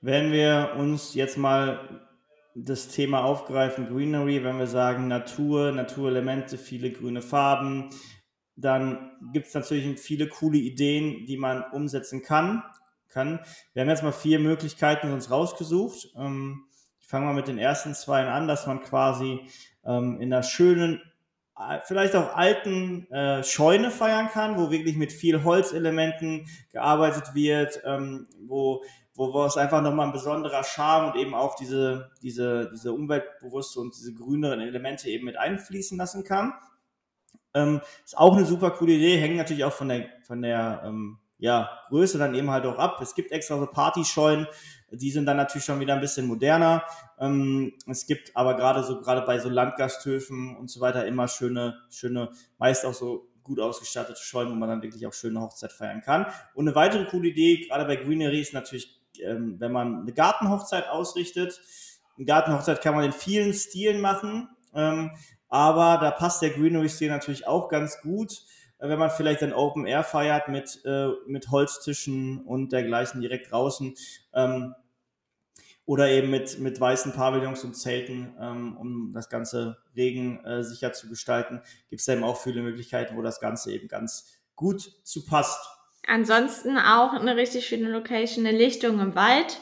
Wenn 0.00 0.32
wir 0.32 0.74
uns 0.78 1.14
jetzt 1.14 1.38
mal 1.38 2.06
das 2.54 2.88
Thema 2.88 3.24
aufgreifen, 3.24 3.88
Greenery, 3.88 4.42
wenn 4.42 4.58
wir 4.58 4.66
sagen 4.66 5.06
Natur, 5.08 5.72
Naturelemente, 5.72 6.58
viele 6.58 6.90
grüne 6.90 7.22
Farben, 7.22 7.90
dann 8.56 9.12
gibt 9.32 9.46
es 9.46 9.54
natürlich 9.54 9.98
viele 10.00 10.28
coole 10.28 10.58
Ideen, 10.58 11.24
die 11.26 11.36
man 11.36 11.62
umsetzen 11.72 12.22
kann. 12.22 12.62
Kann. 13.10 13.40
Wir 13.72 13.82
haben 13.82 13.88
jetzt 13.88 14.02
mal 14.02 14.12
vier 14.12 14.38
Möglichkeiten 14.38 15.12
uns 15.12 15.30
rausgesucht. 15.30 16.08
Ähm, 16.16 16.64
ich 17.00 17.06
fange 17.06 17.26
mal 17.26 17.34
mit 17.34 17.48
den 17.48 17.58
ersten 17.58 17.94
zwei 17.94 18.26
an, 18.26 18.48
dass 18.48 18.66
man 18.66 18.80
quasi 18.82 19.40
ähm, 19.84 20.20
in 20.20 20.32
einer 20.32 20.42
schönen 20.42 21.02
vielleicht 21.84 22.16
auch 22.16 22.34
alten 22.34 23.10
äh, 23.12 23.44
Scheune 23.44 23.90
feiern 23.90 24.28
kann, 24.28 24.56
wo 24.56 24.70
wirklich 24.70 24.96
mit 24.96 25.12
viel 25.12 25.44
Holzelementen 25.44 26.46
gearbeitet 26.72 27.34
wird, 27.34 27.82
ähm, 27.84 28.28
wo, 28.46 28.82
wo, 29.14 29.32
wo 29.34 29.44
es 29.44 29.56
einfach 29.56 29.82
nochmal 29.82 30.06
ein 30.06 30.12
besonderer 30.12 30.64
Charme 30.64 31.10
und 31.10 31.16
eben 31.16 31.34
auch 31.34 31.56
diese, 31.56 32.10
diese, 32.22 32.70
diese 32.72 32.92
umweltbewusste 32.92 33.80
und 33.80 33.94
diese 33.94 34.14
grüneren 34.14 34.60
Elemente 34.60 35.10
eben 35.10 35.26
mit 35.26 35.36
einfließen 35.36 35.98
lassen 35.98 36.24
kann. 36.24 36.54
Ähm, 37.52 37.80
ist 38.04 38.16
auch 38.16 38.36
eine 38.36 38.46
super 38.46 38.70
coole 38.70 38.92
Idee, 38.92 39.18
hängt 39.18 39.36
natürlich 39.36 39.64
auch 39.64 39.72
von 39.72 39.88
der, 39.88 40.06
von 40.22 40.40
der 40.40 40.82
ähm, 40.84 41.18
ja, 41.40 41.70
Größe 41.88 42.18
dann 42.18 42.34
eben 42.34 42.50
halt 42.50 42.66
auch 42.66 42.78
ab. 42.78 43.00
Es 43.00 43.14
gibt 43.14 43.32
extra 43.32 43.58
so 43.58 43.66
Partyscheunen, 43.66 44.46
die 44.92 45.10
sind 45.10 45.26
dann 45.26 45.38
natürlich 45.38 45.64
schon 45.64 45.80
wieder 45.80 45.94
ein 45.94 46.00
bisschen 46.00 46.26
moderner. 46.26 46.84
Ähm, 47.18 47.72
es 47.86 48.06
gibt 48.06 48.36
aber 48.36 48.56
gerade 48.56 48.84
so, 48.84 49.00
gerade 49.00 49.22
bei 49.22 49.38
so 49.38 49.48
Landgasthöfen 49.48 50.56
und 50.56 50.70
so 50.70 50.80
weiter 50.80 51.06
immer 51.06 51.28
schöne, 51.28 51.80
schöne, 51.90 52.30
meist 52.58 52.84
auch 52.84 52.94
so 52.94 53.28
gut 53.42 53.58
ausgestattete 53.58 54.20
Scheunen, 54.20 54.52
wo 54.52 54.56
man 54.56 54.68
dann 54.68 54.82
wirklich 54.82 55.06
auch 55.06 55.14
schöne 55.14 55.40
Hochzeit 55.40 55.72
feiern 55.72 56.02
kann. 56.02 56.26
Und 56.54 56.68
eine 56.68 56.74
weitere 56.74 57.06
coole 57.06 57.28
Idee, 57.28 57.66
gerade 57.66 57.86
bei 57.86 57.96
Greenery, 57.96 58.40
ist 58.40 58.52
natürlich, 58.52 59.00
ähm, 59.22 59.56
wenn 59.58 59.72
man 59.72 60.02
eine 60.02 60.12
Gartenhochzeit 60.12 60.88
ausrichtet. 60.88 61.60
Eine 62.16 62.26
Gartenhochzeit 62.26 62.82
kann 62.82 62.94
man 62.94 63.04
in 63.04 63.12
vielen 63.12 63.54
Stilen 63.54 64.00
machen, 64.00 64.48
ähm, 64.74 65.12
aber 65.48 65.98
da 66.00 66.10
passt 66.10 66.42
der 66.42 66.50
Greenery-Stil 66.50 67.08
natürlich 67.08 67.46
auch 67.46 67.68
ganz 67.68 68.00
gut 68.02 68.44
wenn 68.80 68.98
man 68.98 69.10
vielleicht 69.10 69.42
ein 69.42 69.52
Open 69.52 69.86
Air 69.86 70.04
feiert 70.04 70.48
mit, 70.48 70.80
äh, 70.84 71.08
mit 71.26 71.50
Holztischen 71.50 72.44
und 72.44 72.72
dergleichen 72.72 73.20
direkt 73.20 73.52
draußen. 73.52 73.94
Ähm, 74.34 74.74
oder 75.86 76.08
eben 76.08 76.30
mit, 76.30 76.60
mit 76.60 76.80
weißen 76.80 77.12
Pavillons 77.12 77.64
und 77.64 77.74
Zelten, 77.74 78.34
ähm, 78.40 78.76
um 78.76 79.12
das 79.12 79.28
Ganze 79.28 79.78
regensicher 79.96 80.88
äh, 80.88 80.92
zu 80.92 81.08
gestalten, 81.08 81.62
gibt 81.88 82.00
es 82.00 82.06
eben 82.06 82.22
auch 82.22 82.40
viele 82.40 82.62
Möglichkeiten, 82.62 83.16
wo 83.16 83.22
das 83.22 83.40
Ganze 83.40 83.72
eben 83.72 83.88
ganz 83.88 84.38
gut 84.54 84.82
zu 85.02 85.26
passt. 85.26 85.68
Ansonsten 86.06 86.78
auch 86.78 87.12
eine 87.14 87.34
richtig 87.36 87.66
schöne 87.66 87.90
Location, 87.90 88.46
eine 88.46 88.56
Lichtung 88.56 89.00
im 89.00 89.14
Wald. 89.14 89.60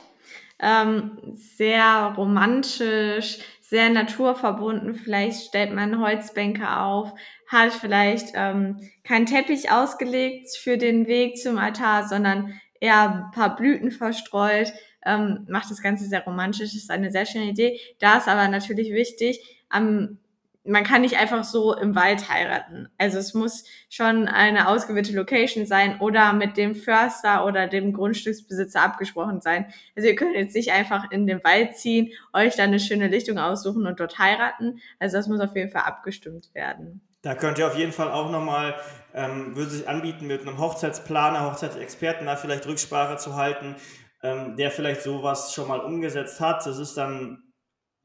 Ähm, 0.61 1.19
sehr 1.35 2.15
romantisch, 2.17 3.39
sehr 3.69 3.91
naturverbunden. 3.91 4.95
Vielleicht 4.95 5.49
stellt 5.49 5.73
man 5.75 6.01
Holzbänke 6.01 6.77
auf, 6.77 7.13
hat 7.47 7.73
vielleicht 7.73 8.29
ähm, 8.35 8.79
keinen 9.05 9.27
Teppich 9.27 9.71
ausgelegt 9.71 10.57
für 10.57 10.79
den 10.79 11.07
Weg 11.07 11.37
zum 11.37 11.59
Altar, 11.59 12.09
sondern 12.09 12.59
eher 12.81 13.27
ein 13.27 13.31
paar 13.33 13.57
Blüten 13.57 13.91
verstreut 13.91 14.73
ähm, 15.09 15.47
macht 15.49 15.71
das 15.71 15.83
Ganze 15.83 16.05
sehr 16.05 16.25
romantisch, 16.25 16.75
ist 16.75 16.91
eine 16.91 17.11
sehr 17.11 17.27
schöne 17.27 17.47
Idee. 17.47 17.81
Da 17.99 18.19
ist 18.19 18.29
aber 18.29 18.49
natürlich 18.49 18.93
wichtig, 18.93 19.41
ähm, 19.75 20.19
man 20.65 20.85
kann 20.85 21.01
nicht 21.01 21.17
einfach 21.17 21.45
so 21.45 21.75
im 21.75 21.95
Wald 21.95 22.29
heiraten. 22.29 22.89
Also 22.99 23.19
es 23.19 23.35
muss 23.35 23.65
schon 23.89 24.29
eine 24.29 24.69
ausgewählte 24.69 25.15
Location 25.15 25.67
sein 25.67 26.01
oder 26.01 26.33
mit 26.33 26.57
dem 26.57 26.75
Förster 26.75 27.47
oder 27.47 27.67
dem 27.67 27.93
Grundstücksbesitzer 27.93 28.83
abgesprochen 28.83 29.41
sein. 29.41 29.73
Also 29.97 30.09
ihr 30.09 30.15
könnt 30.15 30.37
jetzt 30.37 30.55
nicht 30.55 30.73
einfach 30.73 31.11
in 31.11 31.27
den 31.27 31.43
Wald 31.43 31.77
ziehen, 31.77 32.11
euch 32.33 32.57
dann 32.57 32.69
eine 32.69 32.81
schöne 32.81 33.09
Lichtung 33.09 33.39
aussuchen 33.39 33.87
und 33.87 33.99
dort 33.99 34.19
heiraten. 34.19 34.81
Also 34.99 35.17
das 35.17 35.29
muss 35.29 35.41
auf 35.41 35.57
jeden 35.57 35.71
Fall 35.71 35.83
abgestimmt 35.83 36.51
werden. 36.55 37.01
Da 37.23 37.35
könnt 37.35 37.59
ihr 37.59 37.67
auf 37.67 37.77
jeden 37.77 37.93
Fall 37.93 38.13
auch 38.13 38.31
nochmal, 38.31 38.77
ähm, 39.13 39.57
würde 39.57 39.71
sich 39.71 39.89
anbieten, 39.89 40.27
mit 40.27 40.43
einem 40.43 40.59
Hochzeitsplaner, 40.59 41.51
Hochzeitsexperten 41.51 42.27
da 42.27 42.37
vielleicht 42.37 42.67
Rücksprache 42.67 43.17
zu 43.17 43.35
halten, 43.35 43.75
ähm, 44.23 44.57
der 44.57 44.71
vielleicht 44.71 45.03
sowas 45.03 45.53
schon 45.53 45.67
mal 45.67 45.81
umgesetzt 45.81 46.41
hat. 46.41 46.65
Das 46.65 46.79
ist 46.79 46.97
dann 46.97 47.48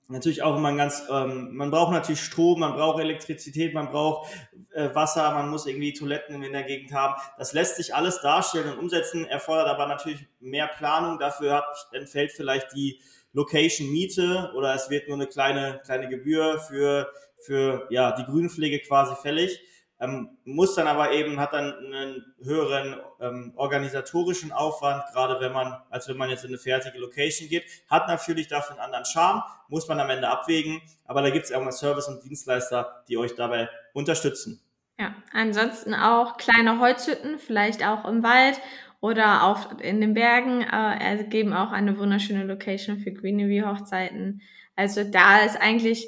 natürlich 0.08 0.44
auch 0.44 0.58
immer 0.58 0.70
ein 0.70 0.78
ganz, 0.78 1.04
ähm, 1.10 1.56
man 1.56 1.72
braucht 1.72 1.92
natürlich 1.92 2.22
Strom, 2.22 2.60
man 2.60 2.74
braucht 2.74 3.02
Elektrizität, 3.02 3.74
man 3.74 3.90
braucht 3.90 4.32
äh, 4.74 4.94
Wasser, 4.94 5.32
man 5.32 5.50
muss 5.50 5.66
irgendwie 5.66 5.94
Toiletten 5.94 6.44
in 6.44 6.54
der 6.54 6.64
Gegend 6.64 6.94
haben. 6.94 7.16
Das 7.38 7.54
lässt 7.54 7.78
sich 7.78 7.96
alles 7.96 8.22
darstellen 8.22 8.74
und 8.74 8.80
umsetzen, 8.80 9.26
erfordert 9.26 9.68
aber 9.68 9.88
natürlich 9.88 10.26
mehr 10.40 10.68
Planung. 10.68 11.20
Dafür 11.20 11.56
hat, 11.56 11.88
entfällt 11.92 12.32
vielleicht 12.32 12.74
die 12.76 13.00
Location-Miete 13.34 14.52
oder 14.56 14.76
es 14.76 14.90
wird 14.90 15.08
nur 15.08 15.18
eine 15.18 15.28
kleine, 15.28 15.82
kleine 15.84 16.08
Gebühr 16.08 16.60
für, 16.60 17.12
für 17.40 17.88
ja, 17.90 18.12
die 18.12 18.26
Grünpflege 18.26 18.80
quasi 18.80 19.16
fällig 19.16 19.60
ähm, 20.04 20.38
muss 20.44 20.76
dann 20.76 20.88
aber 20.88 21.12
eben, 21.12 21.40
hat 21.40 21.54
dann 21.54 21.74
einen 21.74 22.34
höheren 22.44 22.98
ähm, 23.22 23.54
organisatorischen 23.56 24.52
Aufwand, 24.52 25.04
gerade 25.14 25.40
wenn 25.40 25.54
man, 25.54 25.82
als 25.90 26.10
wenn 26.10 26.18
man 26.18 26.30
jetzt 26.30 26.44
in 26.44 26.50
eine 26.50 26.58
fertige 26.58 26.98
Location 27.00 27.48
geht, 27.48 27.64
hat 27.90 28.08
natürlich 28.08 28.48
dafür 28.48 28.76
einen 28.76 28.86
anderen 28.86 29.06
Charme, 29.06 29.44
muss 29.70 29.88
man 29.88 30.00
am 30.00 30.10
Ende 30.10 30.28
abwägen, 30.28 30.82
aber 31.06 31.22
da 31.22 31.30
gibt 31.30 31.46
es 31.46 31.52
irgendwann 31.52 31.74
Service 31.74 32.08
und 32.08 32.24
Dienstleister, 32.24 33.04
die 33.08 33.18
euch 33.18 33.36
dabei 33.36 33.70
unterstützen. 33.94 34.62
Ja, 35.00 35.16
ansonsten 35.32 35.94
auch 35.94 36.38
kleine 36.38 36.80
Holzhütten, 36.80 37.40
vielleicht 37.40 37.86
auch 37.86 38.06
im 38.06 38.24
Wald 38.24 38.60
oder 39.00 39.44
auch 39.44 39.80
in 39.80 40.02
den 40.02 40.14
Bergen, 40.14 40.62
äh, 40.62 41.18
ergeben 41.18 41.54
auch 41.54 41.72
eine 41.72 41.98
wunderschöne 41.98 42.44
Location 42.44 43.00
für 43.00 43.12
Greenery-Hochzeiten. 43.12 44.42
Also 44.76 45.04
da 45.04 45.40
ist 45.40 45.60
eigentlich, 45.60 46.08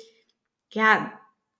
ja, 0.71 1.11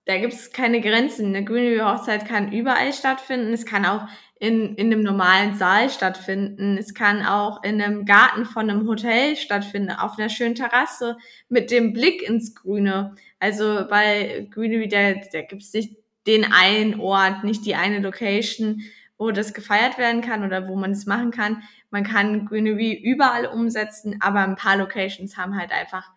da 0.06 0.18
gibt 0.18 0.32
es 0.32 0.52
keine 0.52 0.80
Grenzen. 0.80 1.26
Eine 1.26 1.44
Greenery-Hochzeit 1.44 2.26
kann 2.26 2.52
überall 2.52 2.92
stattfinden. 2.92 3.52
Es 3.52 3.66
kann 3.66 3.84
auch 3.84 4.06
in, 4.38 4.76
in 4.76 4.92
einem 4.92 5.02
normalen 5.02 5.54
Saal 5.54 5.90
stattfinden. 5.90 6.78
Es 6.78 6.94
kann 6.94 7.26
auch 7.26 7.62
in 7.64 7.82
einem 7.82 8.04
Garten 8.04 8.44
von 8.44 8.70
einem 8.70 8.86
Hotel 8.86 9.34
stattfinden, 9.34 9.90
auf 9.90 10.16
einer 10.16 10.28
schönen 10.28 10.54
Terrasse 10.54 11.16
mit 11.48 11.72
dem 11.72 11.92
Blick 11.92 12.22
ins 12.22 12.54
Grüne. 12.54 13.16
Also 13.40 13.86
bei 13.90 14.46
Greenery, 14.52 14.88
da, 14.88 15.14
da 15.32 15.42
gibt 15.42 15.62
es 15.62 15.72
nicht 15.72 15.96
den 16.28 16.44
einen 16.52 17.00
Ort, 17.00 17.42
nicht 17.42 17.66
die 17.66 17.74
eine 17.74 17.98
Location, 17.98 18.82
wo 19.18 19.32
das 19.32 19.54
gefeiert 19.54 19.98
werden 19.98 20.20
kann 20.20 20.44
oder 20.44 20.68
wo 20.68 20.76
man 20.76 20.92
es 20.92 21.06
machen 21.06 21.32
kann. 21.32 21.64
Man 21.90 22.04
kann 22.04 22.46
Greenery 22.46 22.92
überall 22.92 23.46
umsetzen, 23.46 24.18
aber 24.20 24.40
ein 24.40 24.56
paar 24.56 24.76
Locations 24.76 25.36
haben 25.36 25.58
halt 25.58 25.72
einfach 25.72 26.10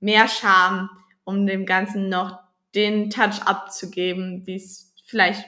mehr 0.00 0.26
Charme, 0.26 0.88
um 1.24 1.46
dem 1.46 1.66
Ganzen 1.66 2.08
noch 2.08 2.45
den 2.76 3.10
Touch 3.10 3.42
abzugeben, 3.44 4.46
wie 4.46 4.56
es 4.56 4.94
vielleicht 5.06 5.44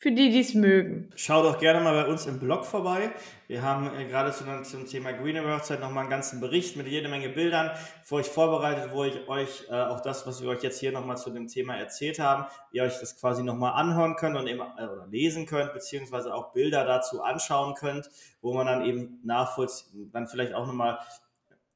für 0.00 0.12
die, 0.12 0.30
die 0.30 0.40
es 0.40 0.54
mögen. 0.54 1.10
Schau 1.14 1.42
doch 1.42 1.58
gerne 1.58 1.80
mal 1.80 1.92
bei 1.92 2.10
uns 2.10 2.24
im 2.24 2.40
Blog 2.40 2.64
vorbei. 2.64 3.10
Wir 3.48 3.60
haben 3.60 3.94
äh, 3.94 4.06
gerade 4.06 4.32
zu, 4.32 4.44
zum 4.62 4.86
Thema 4.86 5.12
Greener 5.12 5.44
Website 5.44 5.80
nochmal 5.80 6.04
einen 6.04 6.10
ganzen 6.10 6.40
Bericht 6.40 6.74
mit 6.76 6.86
jede 6.86 7.10
Menge 7.10 7.28
Bildern 7.28 7.70
für 8.02 8.14
euch 8.14 8.26
vorbereitet, 8.26 8.92
wo 8.94 9.04
ich 9.04 9.28
euch 9.28 9.66
äh, 9.68 9.74
auch 9.74 10.00
das, 10.00 10.26
was 10.26 10.40
wir 10.40 10.48
euch 10.48 10.62
jetzt 10.62 10.80
hier 10.80 10.92
nochmal 10.92 11.18
zu 11.18 11.28
dem 11.28 11.48
Thema 11.48 11.76
erzählt 11.76 12.18
haben, 12.18 12.46
ihr 12.72 12.84
euch 12.84 12.98
das 12.98 13.20
quasi 13.20 13.42
nochmal 13.42 13.74
anhören 13.74 14.16
könnt 14.16 14.38
und 14.38 14.46
eben 14.46 14.60
äh, 14.60 14.86
oder 14.86 15.06
lesen 15.06 15.44
könnt, 15.44 15.74
beziehungsweise 15.74 16.34
auch 16.34 16.54
Bilder 16.54 16.86
dazu 16.86 17.22
anschauen 17.22 17.74
könnt, 17.74 18.08
wo 18.40 18.54
man 18.54 18.66
dann 18.66 18.86
eben 18.86 19.20
nachvollziehen, 19.22 20.10
dann 20.12 20.28
vielleicht 20.28 20.54
auch 20.54 20.66
nochmal 20.66 20.98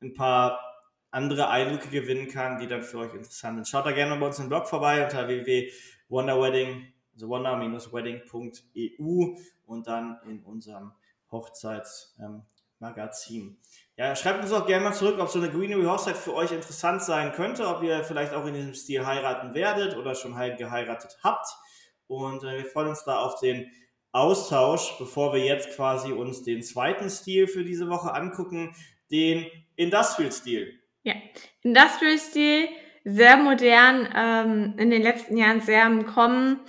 ein 0.00 0.14
paar 0.14 0.73
andere 1.14 1.48
Eindrücke 1.48 1.88
gewinnen 1.88 2.28
kann, 2.28 2.58
die 2.58 2.66
dann 2.66 2.82
für 2.82 2.98
euch 2.98 3.14
interessant 3.14 3.56
sind. 3.56 3.68
Schaut 3.68 3.86
da 3.86 3.92
gerne 3.92 4.10
mal 4.10 4.20
bei 4.20 4.26
uns 4.26 4.38
im 4.38 4.48
Blog 4.48 4.68
vorbei 4.68 5.04
unter 5.04 5.26
www.wonderwedding.com 5.26 6.94
also 7.14 7.28
wonder-wedding.eu 7.28 9.36
und 9.66 9.86
dann 9.86 10.18
in 10.28 10.42
unserem 10.42 10.92
Hochzeitsmagazin. 11.30 13.56
Ja, 13.96 14.16
schreibt 14.16 14.42
uns 14.42 14.52
auch 14.52 14.66
gerne 14.66 14.84
mal 14.84 14.92
zurück, 14.92 15.20
ob 15.20 15.28
so 15.28 15.38
eine 15.38 15.50
Greenery 15.50 15.84
Hochzeit 15.84 16.16
für 16.16 16.34
euch 16.34 16.50
interessant 16.52 17.02
sein 17.02 17.32
könnte, 17.32 17.66
ob 17.68 17.82
ihr 17.82 18.04
vielleicht 18.04 18.34
auch 18.34 18.44
in 18.46 18.52
diesem 18.54 18.74
Stil 18.74 19.06
heiraten 19.06 19.54
werdet 19.54 19.96
oder 19.96 20.14
schon 20.14 20.34
geheiratet 20.34 21.16
habt. 21.22 21.46
Und 22.06 22.44
äh, 22.44 22.58
wir 22.58 22.66
freuen 22.66 22.88
uns 22.88 23.04
da 23.04 23.20
auf 23.20 23.40
den 23.40 23.70
Austausch, 24.12 24.98
bevor 24.98 25.32
wir 25.32 25.42
jetzt 25.44 25.70
quasi 25.70 26.12
uns 26.12 26.42
den 26.42 26.62
zweiten 26.62 27.08
Stil 27.10 27.48
für 27.48 27.64
diese 27.64 27.88
Woche 27.88 28.12
angucken, 28.12 28.76
den 29.10 29.46
Industrial 29.76 30.30
Stil. 30.30 30.78
Ja, 31.04 31.12
Industrial 31.62 32.18
Stil, 32.18 32.68
sehr 33.04 33.36
modern, 33.36 34.08
ähm, 34.16 34.74
in 34.78 34.90
den 34.90 35.02
letzten 35.02 35.36
Jahren 35.36 35.60
sehr 35.60 35.86
im 35.86 36.06
Kommen 36.06 36.60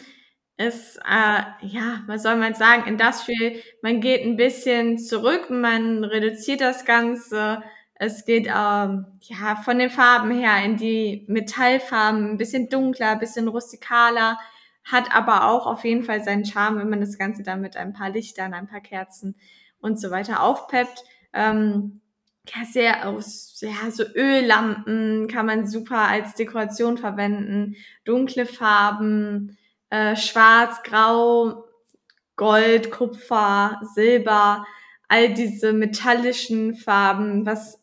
ist, 0.57 0.97
äh, 0.97 1.41
ja, 1.61 2.03
was 2.07 2.23
soll 2.23 2.35
man 2.35 2.53
sagen, 2.53 2.85
Industrial, 2.85 3.53
man 3.81 4.01
geht 4.01 4.23
ein 4.23 4.35
bisschen 4.37 4.97
zurück, 4.97 5.49
man 5.49 6.03
reduziert 6.03 6.61
das 6.61 6.85
Ganze. 6.85 7.63
Es 7.95 8.25
geht 8.25 8.47
ähm, 8.47 9.05
ja 9.21 9.55
von 9.63 9.79
den 9.79 9.89
Farben 9.89 10.31
her 10.31 10.63
in 10.65 10.75
die 10.77 11.25
Metallfarben, 11.29 12.31
ein 12.31 12.37
bisschen 12.37 12.69
dunkler, 12.69 13.11
ein 13.11 13.19
bisschen 13.19 13.47
rustikaler, 13.47 14.37
hat 14.83 15.15
aber 15.15 15.47
auch 15.49 15.65
auf 15.65 15.85
jeden 15.85 16.03
Fall 16.03 16.23
seinen 16.23 16.45
Charme, 16.45 16.79
wenn 16.79 16.89
man 16.89 16.99
das 17.01 17.17
Ganze 17.17 17.41
dann 17.43 17.61
mit 17.61 17.77
ein 17.77 17.93
paar 17.93 18.09
Lichtern, 18.09 18.53
ein 18.53 18.67
paar 18.67 18.81
Kerzen 18.81 19.37
und 19.79 19.99
so 19.99 20.11
weiter 20.11 20.43
aufpeppt. 20.43 21.03
Ähm, 21.33 22.01
sehr 22.71 23.07
aus, 23.07 23.57
ja, 23.61 23.89
so 23.91 24.03
Öllampen 24.03 25.27
kann 25.27 25.45
man 25.45 25.67
super 25.67 25.99
als 25.99 26.35
Dekoration 26.35 26.97
verwenden, 26.97 27.75
dunkle 28.03 28.45
Farben, 28.45 29.57
äh, 29.89 30.15
Schwarz, 30.15 30.83
Grau, 30.83 31.65
Gold, 32.35 32.91
Kupfer, 32.91 33.81
Silber, 33.93 34.65
all 35.07 35.33
diese 35.33 35.73
metallischen 35.73 36.75
Farben, 36.75 37.45
was 37.45 37.81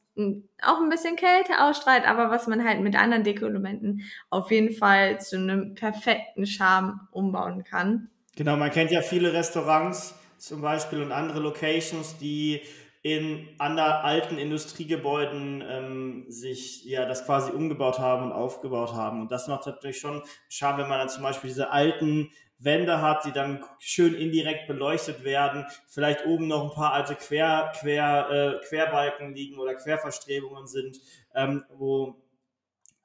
auch 0.63 0.81
ein 0.81 0.91
bisschen 0.91 1.17
Kälte 1.17 1.63
ausstrahlt, 1.63 2.07
aber 2.07 2.31
was 2.31 2.47
man 2.47 2.65
halt 2.65 2.81
mit 2.81 2.97
anderen 2.97 3.25
Deko-Elementen 3.25 4.03
auf 4.31 4.51
jeden 4.51 4.75
Fall 4.75 5.21
zu 5.21 5.37
einem 5.37 5.75
perfekten 5.75 6.47
Charme 6.47 7.01
umbauen 7.11 7.65
kann. 7.65 8.09
Genau, 8.37 8.57
man 8.57 8.71
kennt 8.71 8.91
ja 8.91 9.01
viele 9.01 9.33
Restaurants 9.33 10.15
zum 10.39 10.61
Beispiel 10.61 11.03
und 11.03 11.13
andere 11.13 11.41
Locations, 11.41 12.19
die 12.19 12.61
in 13.03 13.49
anderen 13.59 13.93
alten 13.93 14.39
Industriegebäuden 14.39 15.63
ähm, 15.69 16.25
sich 16.29 16.85
ja 16.85 17.05
das 17.05 17.27
quasi 17.27 17.51
umgebaut 17.51 17.99
haben 17.99 18.27
und 18.27 18.33
aufgebaut 18.33 18.93
haben. 18.93 19.23
Und 19.23 19.33
das 19.33 19.49
macht 19.49 19.67
natürlich 19.67 19.99
schon 19.99 20.23
Charme, 20.49 20.83
wenn 20.83 20.89
man 20.89 21.01
dann 21.01 21.09
zum 21.09 21.25
Beispiel 21.25 21.49
diese 21.49 21.71
alten 21.71 22.31
Wände 22.59 23.03
hat, 23.03 23.25
die 23.25 23.33
dann 23.33 23.65
schön 23.81 24.15
indirekt 24.15 24.69
beleuchtet 24.69 25.25
werden, 25.25 25.67
vielleicht 25.89 26.27
oben 26.27 26.47
noch 26.47 26.71
ein 26.71 26.75
paar 26.75 26.93
alte 26.93 27.17
Quer, 27.17 27.73
Quer, 27.81 28.31
äh, 28.31 28.67
Querbalken 28.69 29.35
liegen 29.35 29.59
oder 29.59 29.75
Querverstrebungen 29.75 30.69
sind, 30.69 31.01
ähm, 31.35 31.65
wo 31.75 32.23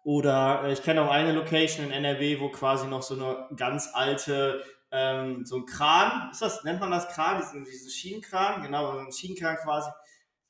oder 0.03 0.61
äh, 0.63 0.73
ich 0.73 0.83
kenne 0.83 1.01
auch 1.01 1.11
eine 1.11 1.33
Location 1.33 1.87
in 1.87 1.91
NRW, 1.91 2.39
wo 2.39 2.49
quasi 2.49 2.87
noch 2.87 3.01
so 3.01 3.15
eine 3.15 3.47
ganz 3.57 3.89
alte 3.93 4.63
ähm, 4.97 5.45
so 5.45 5.57
ein 5.57 5.65
Kran, 5.65 6.29
ist 6.31 6.41
das, 6.41 6.63
nennt 6.63 6.79
man 6.79 6.89
das 6.89 7.07
Kran, 7.09 7.39
diesen, 7.39 7.63
diesen 7.63 7.91
Schienenkran, 7.91 8.63
genau, 8.63 8.93
so 8.93 8.99
ein 8.99 9.11
Schienenkran 9.11 9.57
quasi, 9.57 9.89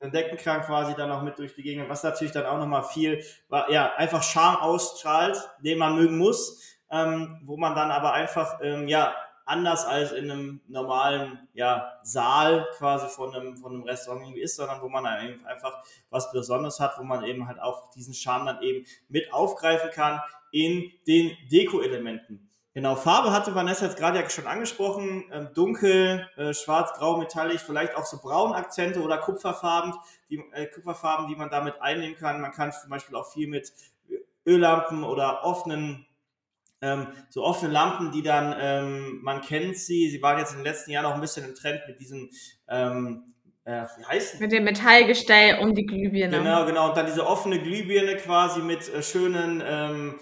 so 0.00 0.06
ein 0.06 0.12
Deckenkran 0.12 0.62
quasi 0.62 0.94
dann 0.94 1.10
noch 1.10 1.22
mit 1.22 1.38
durch 1.38 1.54
die 1.54 1.62
Gegend, 1.62 1.88
was 1.88 2.02
natürlich 2.02 2.32
dann 2.32 2.46
auch 2.46 2.58
nochmal 2.58 2.84
viel, 2.84 3.22
ja, 3.68 3.92
einfach 3.96 4.22
Charme 4.22 4.56
ausstrahlt, 4.56 5.36
den 5.60 5.78
man 5.78 5.96
mögen 5.96 6.16
muss, 6.16 6.78
ähm, 6.90 7.40
wo 7.44 7.56
man 7.56 7.74
dann 7.74 7.90
aber 7.90 8.12
einfach, 8.14 8.60
ähm, 8.62 8.88
ja, 8.88 9.14
anders 9.44 9.86
als 9.86 10.12
in 10.12 10.30
einem 10.30 10.60
normalen 10.68 11.48
ja, 11.54 11.98
Saal 12.02 12.68
quasi 12.76 13.08
von 13.08 13.34
einem, 13.34 13.56
von 13.56 13.72
einem 13.72 13.82
Restaurant 13.82 14.22
irgendwie 14.22 14.42
ist, 14.42 14.56
sondern 14.56 14.82
wo 14.82 14.88
man 14.88 15.04
dann 15.04 15.44
einfach 15.46 15.82
was 16.10 16.30
Besonderes 16.32 16.78
hat, 16.80 16.98
wo 16.98 17.02
man 17.02 17.24
eben 17.24 17.48
halt 17.48 17.58
auch 17.58 17.90
diesen 17.92 18.12
Charme 18.12 18.46
dann 18.46 18.62
eben 18.62 18.86
mit 19.08 19.32
aufgreifen 19.32 19.90
kann 19.90 20.20
in 20.52 20.92
den 21.06 21.36
Deko-Elementen. 21.50 22.47
Genau, 22.78 22.94
Farbe 22.94 23.32
hatte 23.32 23.56
Vanessa 23.56 23.86
jetzt 23.86 23.98
gerade 23.98 24.20
ja 24.20 24.30
schon 24.30 24.46
angesprochen. 24.46 25.24
Ähm, 25.32 25.48
dunkel, 25.52 26.28
äh, 26.36 26.54
schwarz, 26.54 26.92
grau, 26.92 27.16
metallisch, 27.16 27.62
vielleicht 27.62 27.96
auch 27.96 28.06
so 28.06 28.18
Braunakzente 28.18 29.02
oder 29.02 29.18
Kupferfarben, 29.18 29.94
die, 30.30 30.40
äh, 30.52 30.66
Kupferfarben, 30.66 31.26
die 31.26 31.34
man 31.34 31.50
damit 31.50 31.82
einnehmen 31.82 32.16
kann. 32.16 32.40
Man 32.40 32.52
kann 32.52 32.70
zum 32.70 32.88
Beispiel 32.88 33.16
auch 33.16 33.32
viel 33.32 33.48
mit 33.48 33.72
Öllampen 34.46 35.02
oder 35.02 35.44
offenen, 35.44 36.06
ähm, 36.80 37.08
so 37.30 37.42
offene 37.42 37.72
Lampen, 37.72 38.12
die 38.12 38.22
dann, 38.22 38.54
ähm, 38.60 39.22
man 39.22 39.40
kennt 39.40 39.76
sie, 39.76 40.08
sie 40.08 40.22
waren 40.22 40.38
jetzt 40.38 40.52
in 40.52 40.58
den 40.58 40.66
letzten 40.66 40.92
Jahren 40.92 41.06
auch 41.06 41.14
ein 41.14 41.20
bisschen 41.20 41.46
im 41.46 41.56
Trend 41.56 41.80
mit 41.88 41.98
diesen, 41.98 42.30
ähm, 42.68 43.34
äh, 43.64 43.86
wie 43.98 44.04
heißt 44.04 44.38
Mit 44.38 44.52
dem 44.52 44.62
Metallgestell 44.62 45.58
um 45.64 45.74
die 45.74 45.84
Glühbirne. 45.84 46.38
Genau, 46.38 46.64
genau. 46.64 46.90
Und 46.90 46.96
dann 46.96 47.06
diese 47.06 47.26
offene 47.26 47.60
Glühbirne 47.60 48.14
quasi 48.18 48.60
mit 48.60 48.88
äh, 48.94 49.02
schönen, 49.02 49.64
ähm, 49.66 50.20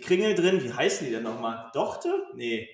Kringel 0.00 0.34
drin. 0.34 0.62
Wie 0.62 0.72
heißen 0.72 1.06
die 1.06 1.12
denn 1.12 1.22
nochmal? 1.22 1.70
Dochte? 1.72 2.10
Nee. 2.34 2.68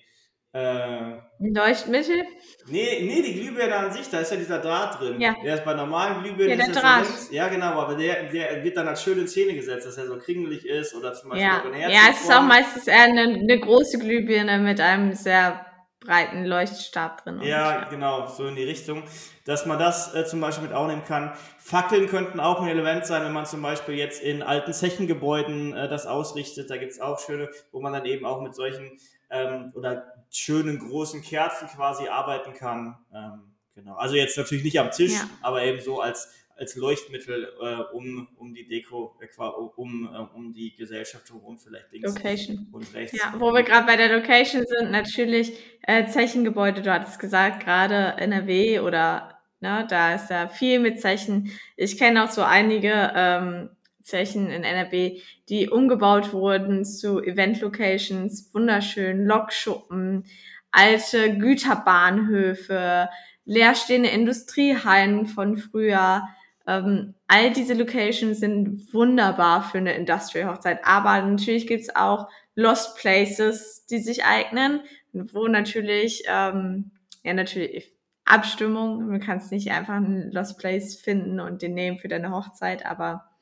Äh, 0.55 1.17
Leuchtmittel? 1.39 2.25
Nee, 2.67 3.01
nee, 3.03 3.23
die 3.23 3.33
Glühbirne 3.33 3.75
an 3.75 3.91
sich, 3.91 4.11
da 4.11 4.21
ist 4.21 4.33
ja 4.33 4.37
dieser 4.37 4.59
Draht 4.59 5.01
drin. 5.01 5.19
Ja. 5.19 5.35
Der 5.43 5.55
ist 5.55 5.65
bei 5.65 5.73
normalen 5.73 6.23
Glühbirnen. 6.23 6.59
Ja, 6.59 6.67
der 6.67 6.75
Draht. 6.75 7.07
So 7.07 7.35
ja, 7.35 7.49
genau, 7.49 7.81
aber 7.81 7.95
der, 7.95 8.25
der 8.25 8.63
wird 8.63 8.77
dann 8.77 8.87
als 8.87 9.03
schön 9.03 9.19
in 9.19 9.27
Szene 9.27 9.55
gesetzt, 9.55 9.87
dass 9.87 9.97
er 9.97 10.07
so 10.07 10.19
kringelig 10.19 10.67
ist 10.67 10.95
oder 10.95 11.15
zum 11.15 11.31
Beispiel 11.31 11.81
ja. 11.81 11.89
Ja, 11.89 12.01
es 12.11 12.21
ist 12.21 12.31
auch 12.31 12.43
meistens 12.43 12.87
eher 12.87 13.05
eine, 13.05 13.23
eine 13.23 13.61
große 13.61 13.99
Glühbirne 13.99 14.59
mit 14.59 14.79
einem 14.79 15.15
sehr 15.15 15.72
breiten 16.05 16.45
Leuchtstab 16.45 17.25
drin. 17.25 17.41
Ja, 17.43 17.85
genau, 17.85 18.27
so 18.27 18.47
in 18.47 18.57
die 18.57 18.65
Richtung, 18.65 19.03
dass 19.45 19.67
man 19.67 19.79
das 19.79 20.15
äh, 20.15 20.25
zum 20.25 20.41
Beispiel 20.41 20.69
mit 20.69 20.75
aufnehmen 20.75 21.05
kann. 21.07 21.33
Fackeln 21.59 22.09
könnten 22.09 22.41
auch 22.41 22.61
ein 22.61 22.69
Element 22.69 23.07
sein, 23.07 23.25
wenn 23.25 23.33
man 23.33 23.47
zum 23.47 23.63
Beispiel 23.63 23.95
jetzt 23.95 24.23
in 24.23 24.43
alten 24.43 24.73
Zechengebäuden 24.73 25.75
äh, 25.75 25.89
das 25.89 26.07
ausrichtet. 26.07 26.71
Da 26.71 26.77
gibt 26.77 26.93
es 26.93 27.01
auch 27.01 27.19
schöne, 27.19 27.49
wo 27.71 27.81
man 27.81 27.93
dann 27.93 28.05
eben 28.05 28.25
auch 28.27 28.41
mit 28.41 28.55
solchen 28.55 28.99
ähm, 29.31 29.73
oder 29.75 30.05
schönen 30.31 30.79
großen 30.79 31.23
Kerzen 31.23 31.69
quasi 31.69 32.09
arbeiten 32.09 32.53
kann. 32.55 32.99
Ähm, 33.15 33.55
genau. 33.75 33.95
Also 33.97 34.15
jetzt 34.15 34.37
natürlich 34.37 34.65
nicht 34.65 34.79
am 34.79 34.91
Tisch, 34.91 35.13
ja. 35.13 35.29
aber 35.41 35.63
eben 35.63 35.81
so 35.81 36.01
als 36.01 36.29
als 36.63 36.77
Leuchtmittel, 36.77 37.53
äh, 37.61 37.93
um, 37.93 38.29
um 38.37 38.55
die 38.55 38.69
Deko, 38.69 39.19
äh, 39.21 39.43
um, 39.43 40.09
äh, 40.15 40.19
um 40.37 40.53
die 40.53 40.75
Gesellschaft 40.77 41.29
herum 41.29 41.59
vielleicht 41.59 41.91
links 41.91 42.15
Location. 42.15 42.69
und 42.71 42.95
rechts. 42.95 43.19
Ja, 43.19 43.35
wo 43.37 43.53
wir 43.53 43.65
gerade 43.65 43.85
bei 43.85 43.97
der 43.97 44.17
Location 44.17 44.65
sind, 44.65 44.93
natürlich 44.93 45.53
äh, 45.83 46.07
Zechengebäude, 46.07 46.81
du 46.81 46.93
hattest 46.93 47.19
gesagt, 47.19 47.65
gerade 47.65 48.15
NRW 48.19 48.79
oder 48.79 49.41
ne, 49.59 49.85
da 49.91 50.15
ist 50.15 50.31
ja 50.31 50.47
viel 50.49 50.79
mit 50.79 51.01
Zechen. 51.01 51.51
Ich 51.77 51.99
kenne 51.99 52.23
auch 52.23 52.31
so 52.31 52.43
einige 52.43 53.13
ähm, 53.17 53.71
Zechen 54.01 54.49
in 54.49 54.63
NRW, 54.63 55.21
die 55.49 55.69
umgebaut 55.69 56.33
wurden 56.33 56.85
zu 56.85 57.21
Event-Locations, 57.21 58.55
wunderschön, 58.55 59.25
Lokschuppen, 59.25 60.27
alte 60.71 61.37
Güterbahnhöfe, 61.37 63.09
leerstehende 63.45 64.11
Industriehallen 64.11 65.27
von 65.27 65.57
früher, 65.57 66.23
ähm, 66.67 67.15
all 67.29 67.53
diese 67.53 67.75
Locations 67.75 68.39
sind 68.39 68.93
wunderbar 68.93 69.63
für 69.63 69.79
eine 69.79 69.95
Industrial-Hochzeit, 69.95 70.81
aber 70.85 71.21
natürlich 71.23 71.67
gibt's 71.67 71.95
auch 71.95 72.29
Lost 72.55 72.97
Places, 72.97 73.87
die 73.87 73.99
sich 73.99 74.25
eignen, 74.25 74.81
wo 75.13 75.49
natürlich, 75.49 76.25
ähm, 76.27 76.93
ja 77.23 77.35
natürlich 77.35 77.93
Abstimmung, 78.25 79.09
man 79.09 79.21
kann 79.21 79.39
es 79.39 79.51
nicht 79.51 79.71
einfach 79.71 79.95
einen 79.95 80.31
Lost 80.31 80.59
Place 80.59 80.97
finden 80.97 81.41
und 81.41 81.63
den 81.63 81.75
nehmen 81.75 81.99
für 81.99 82.09
deine 82.09 82.31
Hochzeit, 82.31 82.87
aber 82.87 83.33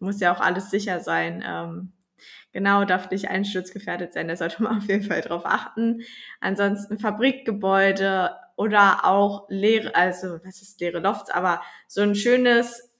muss 0.00 0.20
ja 0.20 0.32
auch 0.32 0.40
alles 0.40 0.70
sicher 0.70 1.00
sein. 1.00 1.44
Ähm, 1.46 1.92
genau, 2.52 2.84
darf 2.84 3.10
nicht 3.10 3.28
einsturzgefährdet 3.28 4.12
sein, 4.12 4.28
da 4.28 4.36
sollte 4.36 4.62
man 4.62 4.78
auf 4.78 4.88
jeden 4.88 5.04
Fall 5.04 5.20
drauf 5.20 5.42
achten. 5.44 6.02
Ansonsten 6.40 6.98
Fabrikgebäude, 6.98 8.30
oder 8.60 9.06
auch 9.06 9.46
leere, 9.48 9.94
also 9.94 10.38
was 10.44 10.60
ist 10.60 10.82
leere 10.82 10.98
Lofts, 10.98 11.30
aber 11.30 11.62
so 11.88 12.02
ein 12.02 12.14
schönes 12.14 12.92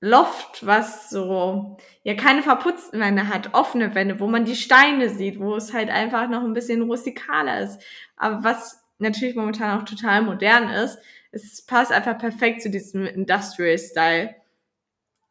Loft, 0.00 0.64
was 0.64 1.10
so, 1.10 1.76
ja, 2.04 2.14
keine 2.14 2.44
verputzten 2.44 3.00
Wände 3.00 3.26
hat, 3.26 3.52
offene 3.52 3.96
Wände, 3.96 4.20
wo 4.20 4.28
man 4.28 4.44
die 4.44 4.54
Steine 4.54 5.08
sieht, 5.08 5.40
wo 5.40 5.56
es 5.56 5.72
halt 5.72 5.90
einfach 5.90 6.28
noch 6.28 6.44
ein 6.44 6.52
bisschen 6.52 6.82
rustikaler 6.82 7.62
ist. 7.62 7.82
Aber 8.16 8.44
was 8.44 8.80
natürlich 8.98 9.34
momentan 9.34 9.76
auch 9.76 9.84
total 9.84 10.22
modern 10.22 10.68
ist, 10.68 11.00
es 11.32 11.66
passt 11.66 11.90
einfach 11.90 12.16
perfekt 12.18 12.62
zu 12.62 12.70
diesem 12.70 13.04
Industrial 13.06 13.76
Style. 13.76 14.36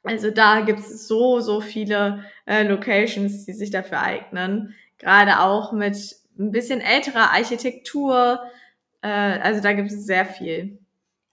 Also 0.04 0.32
da 0.32 0.60
gibt 0.60 0.80
es 0.80 1.08
so, 1.08 1.40
so 1.40 1.62
viele 1.62 2.26
äh, 2.46 2.64
Locations, 2.64 3.46
die 3.46 3.54
sich 3.54 3.72
dafür 3.72 4.02
eignen. 4.02 4.76
Gerade 4.98 5.40
auch 5.40 5.72
mit 5.72 5.96
ein 6.38 6.52
bisschen 6.52 6.82
älterer 6.82 7.32
Architektur. 7.32 8.42
Äh, 9.02 9.08
also 9.08 9.62
da 9.62 9.74
gibt 9.74 9.92
es 9.92 10.06
sehr 10.06 10.26
viel. 10.26 10.80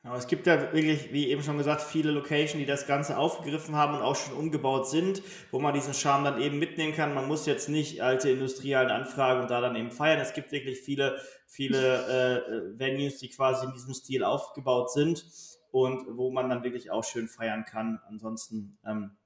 Aber 0.07 0.16
es 0.18 0.29
gibt 0.29 0.46
ja 0.46 0.72
wirklich, 0.72 1.12
wie 1.12 1.31
eben 1.31 1.42
schon 1.42 1.59
gesagt, 1.59 1.83
viele 1.83 2.12
Locations, 2.12 2.61
die 2.61 2.64
das 2.64 2.87
Ganze 2.87 3.18
aufgegriffen 3.18 3.74
haben 3.74 3.96
und 3.96 4.02
auch 4.02 4.14
schon 4.14 4.35
umgebaut 4.35 4.88
sind, 4.88 5.20
wo 5.50 5.59
man 5.59 5.74
diesen 5.74 5.94
Charme 5.94 6.22
dann 6.22 6.40
eben 6.40 6.61
mitnehmen 6.61 6.94
kann. 6.94 7.12
Man 7.12 7.26
muss 7.26 7.44
jetzt 7.44 7.68
nicht 7.68 8.02
alte 8.02 8.31
Industriehallen 8.31 8.90
anfragen 8.90 9.40
und 9.42 9.50
da 9.50 9.61
dann 9.61 9.74
eben 9.74 9.90
feiern. 9.90 10.20
Es 10.20 10.33
gibt 10.33 10.52
wirklich 10.52 10.81
viele, 10.81 11.20
viele 11.48 12.76
äh, 12.76 12.79
Venues, 12.79 13.18
die 13.18 13.31
quasi 13.31 13.66
in 13.66 13.72
diesem 13.72 13.94
Stil 13.94 14.22
aufgebaut 14.22 14.92
sind 14.92 15.24
und 15.72 16.07
wo 16.16 16.31
man 16.31 16.48
dann 16.50 16.62
wirklich 16.62 16.92
auch 16.92 17.02
schön 17.02 17.26
feiern 17.26 17.64
kann. 17.64 18.00
Ansonsten, 18.09 18.79
ähm, 18.87 19.16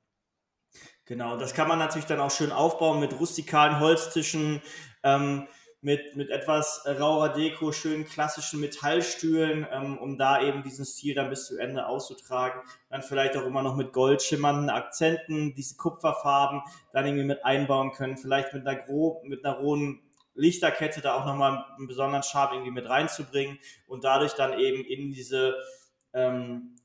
genau, 1.05 1.37
das 1.37 1.53
kann 1.53 1.68
man 1.68 1.79
natürlich 1.79 2.07
dann 2.07 2.20
auch 2.20 2.31
schön 2.31 2.53
aufbauen 2.53 3.00
mit 3.00 3.20
rustikalen 3.20 3.81
Holztischen. 3.81 4.62
Ähm, 5.03 5.46
mit, 5.83 6.14
mit 6.14 6.29
etwas 6.29 6.85
rauer 6.87 7.31
Deko, 7.31 7.73
schönen 7.73 8.05
klassischen 8.05 8.61
Metallstühlen, 8.61 9.66
ähm, 9.71 9.97
um 9.99 10.19
da 10.19 10.43
eben 10.43 10.62
diesen 10.62 10.85
Stil 10.85 11.14
dann 11.14 11.31
bis 11.31 11.47
zu 11.47 11.59
Ende 11.59 11.87
auszutragen. 11.87 12.61
Dann 12.90 13.03
vielleicht 13.03 13.37
auch 13.37 13.47
immer 13.47 13.62
noch 13.62 13.77
mit 13.77 13.93
goldschimmernden 13.93 14.69
Akzenten, 14.69 15.55
diese 15.55 15.77
Kupferfarben 15.77 16.62
dann 16.93 17.07
irgendwie 17.07 17.25
mit 17.25 17.45
einbauen 17.45 17.93
können. 17.93 18.19
Vielleicht 18.19 18.53
mit 18.53 18.66
einer 18.66 18.79
grob, 18.79 19.25
mit 19.25 19.45
einer 19.45 19.57
rohen 19.57 20.03
Lichterkette 20.35 21.01
da 21.01 21.14
auch 21.14 21.27
nochmal 21.27 21.64
einen 21.77 21.87
besonderen 21.87 22.23
Charme 22.23 22.55
irgendwie 22.55 22.73
mit 22.73 22.88
reinzubringen 22.88 23.59
und 23.87 24.05
dadurch 24.05 24.35
dann 24.35 24.59
eben 24.59 24.85
in 24.85 25.12
diese, 25.12 25.55
ähm, 26.12 26.77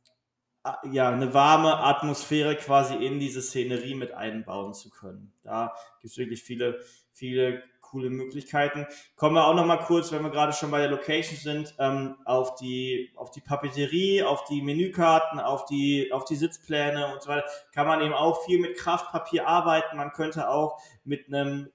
ja, 0.91 1.09
eine 1.09 1.33
warme 1.33 1.77
Atmosphäre 1.77 2.55
quasi 2.55 2.95
in 2.95 3.19
diese 3.19 3.41
Szenerie 3.41 3.95
mit 3.95 4.13
einbauen 4.13 4.73
zu 4.73 4.89
können. 4.89 5.33
Da 5.43 5.75
gibt 6.01 6.11
es 6.11 6.17
wirklich 6.17 6.43
viele, 6.43 6.79
viele 7.13 7.61
coole 7.95 8.09
Möglichkeiten. 8.09 8.85
Kommen 9.15 9.35
wir 9.35 9.47
auch 9.47 9.53
noch 9.53 9.65
mal 9.65 9.77
kurz, 9.77 10.11
wenn 10.11 10.21
wir 10.21 10.29
gerade 10.29 10.51
schon 10.51 10.69
bei 10.69 10.79
der 10.79 10.89
Location 10.89 11.37
sind, 11.37 11.73
ähm, 11.79 12.17
auf 12.25 12.55
die 12.55 13.13
auf 13.15 13.31
die 13.31 13.39
Papeterie, 13.39 14.21
auf 14.21 14.43
die 14.43 14.61
Menükarten, 14.61 15.39
auf 15.39 15.63
die 15.63 16.11
auf 16.11 16.25
die 16.25 16.35
Sitzpläne 16.35 17.13
und 17.13 17.23
so 17.23 17.29
weiter. 17.29 17.45
Kann 17.73 17.87
man 17.87 18.01
eben 18.01 18.13
auch 18.13 18.43
viel 18.43 18.59
mit 18.59 18.77
Kraftpapier 18.77 19.47
arbeiten. 19.47 19.95
Man 19.95 20.11
könnte 20.11 20.49
auch 20.49 20.77
mit 21.05 21.27
einem 21.27 21.69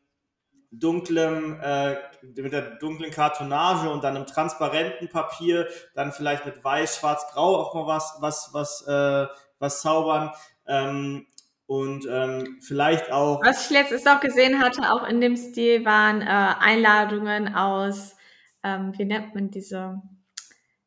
dunklen, 0.71 1.59
äh, 1.61 1.97
mit 2.37 2.53
der 2.53 2.77
dunklen 2.77 3.11
Kartonage 3.11 3.89
und 3.89 4.05
dann 4.05 4.15
einem 4.15 4.27
transparenten 4.27 5.09
Papier, 5.09 5.69
dann 5.95 6.13
vielleicht 6.13 6.45
mit 6.45 6.63
weiß, 6.63 6.99
schwarz, 6.99 7.27
grau 7.33 7.57
auch 7.57 7.75
mal 7.75 7.87
was, 7.87 8.19
was, 8.21 8.51
was, 8.53 8.87
äh, 8.87 9.27
was 9.59 9.81
zaubern. 9.81 10.33
Ähm, 10.67 11.27
und 11.71 12.05
ähm, 12.11 12.59
vielleicht 12.61 13.13
auch. 13.13 13.41
Was 13.45 13.67
ich 13.67 13.71
letztens 13.71 14.05
auch 14.05 14.19
gesehen 14.19 14.61
hatte, 14.61 14.93
auch 14.93 15.07
in 15.07 15.21
dem 15.21 15.37
Stil, 15.37 15.85
waren 15.85 16.21
äh, 16.21 16.25
Einladungen 16.25 17.55
aus, 17.55 18.17
ähm, 18.65 18.93
wie 18.99 19.05
nennt 19.05 19.37
man 19.37 19.53
diese, 19.53 20.03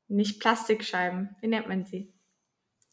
nicht 0.09 0.41
Plastikscheiben, 0.41 1.37
wie 1.39 1.47
nennt 1.47 1.69
man 1.69 1.85
sie? 1.85 2.13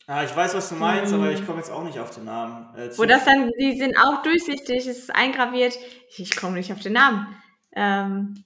Ah, 0.07 0.23
ich 0.23 0.35
weiß, 0.35 0.55
was 0.55 0.69
du 0.69 0.77
meinst, 0.77 1.13
hm. 1.13 1.21
aber 1.21 1.33
ich 1.33 1.45
komme 1.45 1.59
jetzt 1.59 1.73
auch 1.73 1.83
nicht 1.83 1.99
auf 1.99 2.15
den 2.15 2.27
Namen. 2.27 2.73
Äh, 2.77 2.97
Wo 2.97 3.07
das 3.07 3.25
dann, 3.25 3.51
die 3.59 3.77
sind 3.77 3.99
auch 3.99 4.23
durchsichtig, 4.23 4.87
es 4.87 4.99
ist 4.99 5.15
eingraviert. 5.15 5.77
Ich, 6.11 6.21
ich 6.21 6.37
komme 6.37 6.55
nicht 6.55 6.73
auf 6.73 6.81
den 6.81 6.93
Namen. 6.93 7.27
Ähm, 7.75 8.45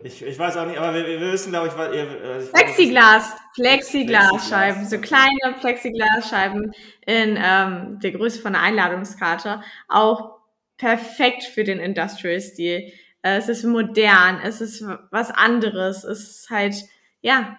ich, 0.00 0.22
ich 0.22 0.38
weiß 0.38 0.56
auch 0.56 0.66
nicht, 0.66 0.78
aber 0.78 0.94
wir, 0.94 1.06
wir 1.06 1.32
wissen, 1.32 1.50
glaube 1.50 1.68
ich, 1.68 1.76
was 1.76 1.94
ihr. 1.94 2.02
Äh, 2.02 2.46
Plexiglas, 2.52 3.32
Plexiglasscheiben, 3.54 4.86
so 4.86 4.98
kleine 4.98 5.56
Plexiglasscheiben 5.60 6.72
in 7.04 7.36
ähm, 7.36 7.98
der 8.00 8.12
Größe 8.12 8.40
von 8.40 8.54
einer 8.54 8.64
Einladungskarte. 8.64 9.60
Auch 9.88 10.38
perfekt 10.76 11.42
für 11.42 11.64
den 11.64 11.80
Industrial-Stil. 11.80 12.92
Äh, 13.22 13.36
es 13.38 13.48
ist 13.48 13.64
modern, 13.64 14.40
es 14.44 14.60
ist 14.60 14.84
was 15.10 15.32
anderes, 15.32 16.04
es 16.04 16.30
ist 16.30 16.50
halt, 16.50 16.76
ja, 17.20 17.58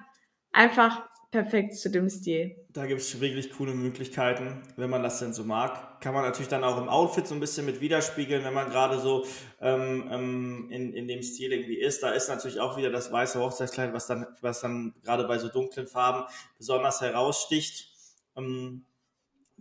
einfach 0.53 1.08
perfekt 1.31 1.75
zu 1.75 1.89
dem 1.89 2.09
Stil. 2.09 2.55
Da 2.69 2.85
gibt 2.85 3.01
es 3.01 3.21
wirklich 3.21 3.51
coole 3.51 3.73
Möglichkeiten, 3.73 4.63
wenn 4.77 4.89
man 4.89 5.03
das 5.03 5.19
denn 5.19 5.33
so 5.33 5.43
mag. 5.43 6.01
Kann 6.01 6.13
man 6.13 6.23
natürlich 6.23 6.47
dann 6.47 6.63
auch 6.63 6.77
im 6.77 6.89
Outfit 6.89 7.27
so 7.27 7.35
ein 7.35 7.39
bisschen 7.39 7.65
mit 7.65 7.81
widerspiegeln, 7.81 8.43
wenn 8.43 8.53
man 8.53 8.69
gerade 8.69 8.99
so 8.99 9.25
ähm, 9.61 10.09
ähm, 10.11 10.67
in, 10.71 10.93
in 10.93 11.07
dem 11.07 11.21
Stil 11.21 11.51
irgendwie 11.51 11.79
ist. 11.79 12.01
Da 12.01 12.11
ist 12.11 12.29
natürlich 12.29 12.59
auch 12.59 12.77
wieder 12.77 12.89
das 12.89 13.11
weiße 13.11 13.39
Hochzeitskleid, 13.39 13.93
was 13.93 14.07
dann, 14.07 14.25
was 14.41 14.61
dann 14.61 14.95
gerade 15.03 15.25
bei 15.25 15.37
so 15.37 15.49
dunklen 15.49 15.87
Farben 15.87 16.25
besonders 16.57 17.01
heraussticht. 17.01 17.91
Ähm, 18.35 18.85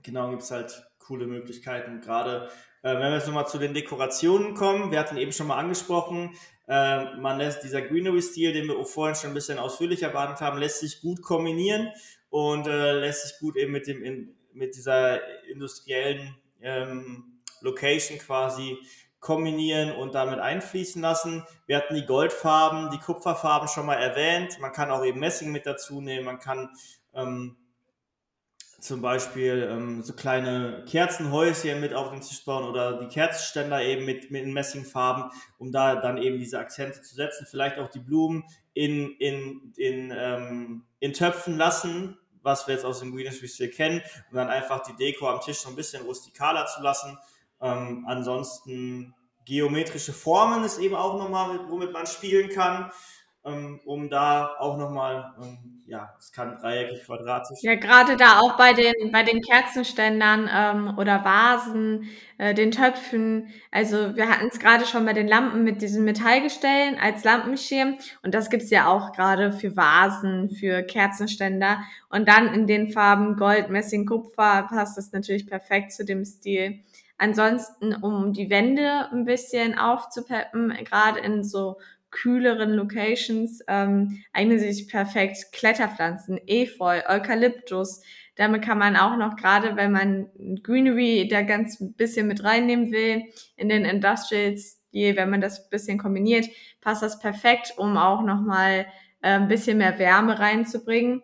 genau, 0.03 0.31
gibt 0.31 0.43
es 0.43 0.51
halt 0.51 0.87
coole 0.99 1.27
Möglichkeiten. 1.27 2.01
Gerade 2.01 2.49
äh, 2.83 2.95
wenn 2.95 3.11
wir 3.11 3.15
jetzt 3.15 3.27
nochmal 3.27 3.49
zu 3.49 3.59
den 3.59 3.75
Dekorationen 3.75 4.55
kommen, 4.55 4.91
wir 4.91 5.01
hatten 5.01 5.17
eben 5.19 5.33
schon 5.33 5.49
mal 5.49 5.57
angesprochen, 5.57 6.35
äh, 6.69 7.17
man 7.17 7.39
lässt 7.39 7.63
dieser 7.65 7.81
Greenery-Stil, 7.83 8.53
den 8.53 8.69
wir 8.69 8.85
vorhin 8.85 9.17
schon 9.17 9.31
ein 9.31 9.35
bisschen 9.35 9.59
ausführlicher 9.59 10.11
behandelt 10.11 10.41
haben, 10.41 10.59
lässt 10.59 10.81
sich 10.81 11.01
gut 11.01 11.23
kombinieren 11.23 11.91
und 12.29 12.67
äh, 12.67 12.93
lässt 12.93 13.27
sich 13.27 13.39
gut 13.41 13.57
eben 13.57 13.73
mit, 13.73 13.87
dem, 13.87 14.03
in, 14.05 14.37
mit 14.53 14.77
dieser 14.77 15.19
industriellen 15.49 16.37
ähm, 16.61 17.41
Location 17.63 18.19
quasi 18.19 18.77
kombinieren 19.21 19.93
und 19.93 20.15
damit 20.15 20.39
einfließen 20.39 21.03
lassen. 21.03 21.45
Wir 21.67 21.79
hatten 21.79 21.95
die 21.95 22.07
Goldfarben, 22.07 22.91
die 22.91 22.99
Kupferfarben 22.99 23.69
schon 23.69 23.87
mal 23.87 23.97
erwähnt. 23.97 24.61
Man 24.61 24.73
kann 24.73 24.91
auch 24.91 25.05
eben 25.05 25.19
Messing 25.19 25.51
mit 25.51 25.67
dazu 25.67 26.01
nehmen. 26.01 26.27
Man 26.27 26.39
kann 26.39 26.71
ähm, 27.15 27.57
zum 28.81 29.03
Beispiel 29.03 29.69
ähm, 29.71 30.03
so 30.03 30.13
kleine 30.13 30.85
Kerzenhäuschen 30.89 31.81
mit 31.81 31.95
auf 31.95 32.11
den 32.11 32.21
Tisch 32.21 32.45
bauen 32.45 32.69
oder 32.69 33.01
die 33.01 33.09
Kerzenständer 33.09 33.83
eben 33.83 34.05
mit, 34.05 34.31
mit 34.31 34.47
Messingfarben, 34.47 35.25
um 35.59 35.73
da 35.73 35.97
dann 35.97 36.19
eben 36.19 36.39
diese 36.39 36.59
Akzente 36.59 37.03
zu 37.03 37.15
setzen. 37.15 37.47
Vielleicht 37.51 37.79
auch 37.79 37.91
die 37.91 37.99
Blumen 37.99 38.45
in, 38.75 39.11
in, 39.19 39.73
in, 39.77 40.15
ähm, 40.17 40.85
in 41.01 41.13
Töpfen 41.13 41.57
lassen, 41.57 42.19
was 42.43 42.69
wir 42.69 42.75
jetzt 42.75 42.85
aus 42.85 43.01
dem 43.01 43.13
Greenwich 43.13 43.53
Stil 43.53 43.69
kennen, 43.69 44.01
um 44.31 44.37
dann 44.37 44.49
einfach 44.49 44.83
die 44.83 44.95
Deko 44.95 45.29
am 45.29 45.41
Tisch 45.41 45.59
so 45.59 45.71
ein 45.71 45.77
bisschen 45.77 46.05
rustikaler 46.05 46.67
zu 46.67 46.81
lassen. 46.81 47.19
Ähm, 47.61 48.05
ansonsten 48.07 49.13
geometrische 49.45 50.13
Formen 50.13 50.63
ist 50.63 50.79
eben 50.79 50.95
auch 50.95 51.19
nochmal, 51.19 51.59
womit 51.69 51.93
man 51.93 52.07
spielen 52.07 52.51
kann 52.51 52.93
um 53.85 54.11
da 54.11 54.57
auch 54.59 54.77
nochmal, 54.77 55.33
ähm, 55.41 55.83
ja, 55.87 56.15
es 56.19 56.33
kann 56.33 56.59
dreieckig, 56.59 57.05
quadratisch. 57.05 57.59
Ja, 57.63 57.75
gerade 57.75 58.17
da 58.17 58.41
auch 58.41 58.57
bei 58.57 58.75
den, 58.75 59.11
bei 59.11 59.23
den 59.23 59.41
Kerzenständern 59.41 60.49
ähm, 60.53 60.99
oder 60.99 61.25
Vasen, 61.25 62.09
äh, 62.37 62.53
den 62.55 62.71
Töpfen. 62.71 63.49
Also 63.71 64.15
wir 64.15 64.29
hatten 64.29 64.49
es 64.49 64.59
gerade 64.59 64.85
schon 64.85 65.07
bei 65.07 65.15
den 65.15 65.27
Lampen 65.27 65.65
mit 65.65 65.81
diesen 65.81 66.05
Metallgestellen 66.05 66.99
als 67.01 67.25
Lampenschirm. 67.25 67.97
Und 68.23 68.35
das 68.35 68.51
gibt's 68.51 68.71
ja 68.71 68.87
auch 68.87 69.13
gerade 69.13 69.53
für 69.53 69.77
Vasen, 69.77 70.51
für 70.51 70.83
Kerzenständer. 70.83 71.79
Und 72.11 72.29
dann 72.29 72.53
in 72.53 72.67
den 72.67 72.91
Farben 72.91 73.37
Gold, 73.37 73.71
Messing, 73.71 74.05
Kupfer 74.05 74.67
passt 74.69 74.99
das 74.99 75.13
natürlich 75.13 75.47
perfekt 75.47 75.93
zu 75.93 76.05
dem 76.05 76.25
Stil. 76.25 76.81
Ansonsten, 77.19 77.95
um 77.95 78.33
die 78.33 78.49
Wände 78.49 79.11
ein 79.11 79.25
bisschen 79.25 79.77
aufzupeppen, 79.77 80.73
gerade 80.85 81.19
in 81.19 81.43
so 81.43 81.79
kühleren 82.11 82.71
Locations 82.71 83.61
ähm, 83.69 84.23
eignen 84.33 84.59
sich 84.59 84.89
perfekt 84.89 85.53
Kletterpflanzen, 85.53 86.41
Efeu, 86.47 87.03
Eukalyptus. 87.07 88.03
Damit 88.37 88.63
kann 88.63 88.79
man 88.79 88.97
auch 88.97 89.17
noch, 89.17 89.37
gerade 89.37 89.77
wenn 89.77 89.93
man 89.93 90.29
Greenery 90.63 91.29
da 91.29 91.43
ganz 91.43 91.81
ein 91.81 91.95
bisschen 91.95 92.29
mit 92.29 92.45
reinnehmen 92.45 92.93
will, 92.93 93.25
in 93.57 93.69
den 93.69 93.85
Industrials, 93.85 94.81
wenn 94.93 95.31
man 95.31 95.41
das 95.41 95.65
ein 95.65 95.71
bisschen 95.71 95.99
kombiniert, 95.99 96.47
passt 96.81 97.03
das 97.03 97.19
perfekt, 97.19 97.75
um 97.77 97.97
auch 97.97 98.23
nochmal 98.23 98.87
äh, 99.23 99.33
ein 99.33 99.49
bisschen 99.49 99.79
mehr 99.79 99.99
Wärme 99.99 100.39
reinzubringen. 100.39 101.23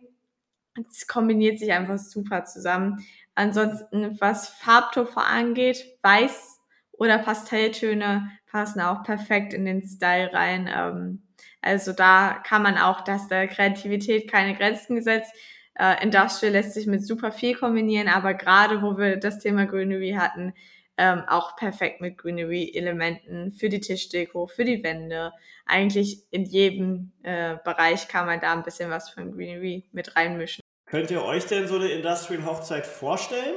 Es 0.91 1.07
kombiniert 1.07 1.59
sich 1.59 1.73
einfach 1.73 1.99
super 1.99 2.45
zusammen. 2.45 3.05
Ansonsten, 3.35 4.21
was 4.21 4.49
Farbtupfer 4.49 5.25
angeht, 5.25 5.85
weiß 6.03 6.54
oder 6.99 7.19
Pastelltöne 7.19 8.31
passen 8.51 8.81
auch 8.81 9.03
perfekt 9.03 9.53
in 9.53 9.65
den 9.65 9.87
Style 9.87 10.33
rein. 10.33 10.71
Ähm, 10.75 11.23
also 11.61 11.93
da 11.93 12.43
kann 12.47 12.63
man 12.63 12.77
auch, 12.77 13.01
dass 13.03 13.29
der 13.29 13.49
Kreativität 13.49 14.31
keine 14.31 14.55
Grenzen 14.55 14.97
gesetzt. 14.97 15.33
Äh, 15.75 16.03
Industrial 16.03 16.53
lässt 16.53 16.75
sich 16.75 16.87
mit 16.87 17.05
super 17.05 17.33
viel 17.33 17.55
kombinieren, 17.57 18.09
aber 18.09 18.35
gerade 18.35 18.83
wo 18.83 18.97
wir 18.97 19.17
das 19.17 19.41
Thema 19.41 19.67
Greenery 19.67 20.15
hatten, 20.19 20.55
ähm, 20.97 21.23
auch 21.27 21.57
perfekt 21.57 22.01
mit 22.01 22.19
Greenery-Elementen 22.19 23.53
für 23.53 23.69
die 23.69 23.81
Tischdeko, 23.81 24.47
für 24.47 24.65
die 24.65 24.85
Wände. 24.85 25.33
Eigentlich 25.67 26.23
in 26.31 26.45
jedem 26.45 27.13
äh, 27.23 27.57
Bereich 27.65 28.07
kann 28.07 28.27
man 28.27 28.41
da 28.41 28.53
ein 28.53 28.63
bisschen 28.63 28.91
was 28.91 29.11
von 29.11 29.33
Greenery 29.33 29.89
mit 29.93 30.15
reinmischen. 30.15 30.61
Könnt 30.87 31.11
ihr 31.11 31.25
euch 31.25 31.47
denn 31.47 31.67
so 31.67 31.77
eine 31.77 31.89
Industrial-Hochzeit 31.89 32.87
vorstellen? 32.87 33.55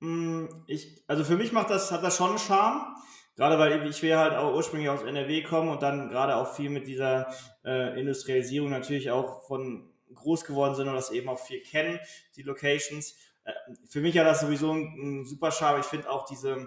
Hm, 0.00 0.48
ich, 0.66 1.02
also 1.06 1.24
für 1.24 1.36
mich 1.36 1.52
macht 1.52 1.70
das, 1.70 1.90
hat 1.90 2.02
das 2.02 2.16
schon 2.16 2.30
einen 2.30 2.38
Charme. 2.38 2.94
Gerade 3.36 3.56
weil 3.58 3.86
ich 3.86 4.02
wir 4.02 4.18
halt 4.18 4.34
auch 4.34 4.52
ursprünglich 4.52 4.88
aus 4.88 5.04
NRW 5.04 5.44
kommen 5.44 5.68
und 5.68 5.80
dann 5.80 6.08
gerade 6.08 6.34
auch 6.34 6.54
viel 6.54 6.70
mit 6.70 6.88
dieser 6.88 7.28
äh, 7.64 7.98
Industrialisierung 7.98 8.68
natürlich 8.68 9.12
auch 9.12 9.44
von 9.44 9.92
groß 10.12 10.44
geworden 10.44 10.74
sind 10.74 10.88
und 10.88 10.94
das 10.94 11.12
eben 11.12 11.28
auch 11.28 11.38
viel 11.38 11.60
kennen, 11.60 12.00
die 12.34 12.42
Locations. 12.42 13.14
Äh, 13.44 13.52
für 13.88 14.00
mich 14.00 14.18
hat 14.18 14.26
das 14.26 14.40
sowieso 14.40 14.72
ein, 14.72 15.20
ein 15.20 15.24
super 15.24 15.52
Charme. 15.52 15.80
Ich 15.80 15.86
finde 15.86 16.10
auch 16.10 16.24
diese 16.24 16.66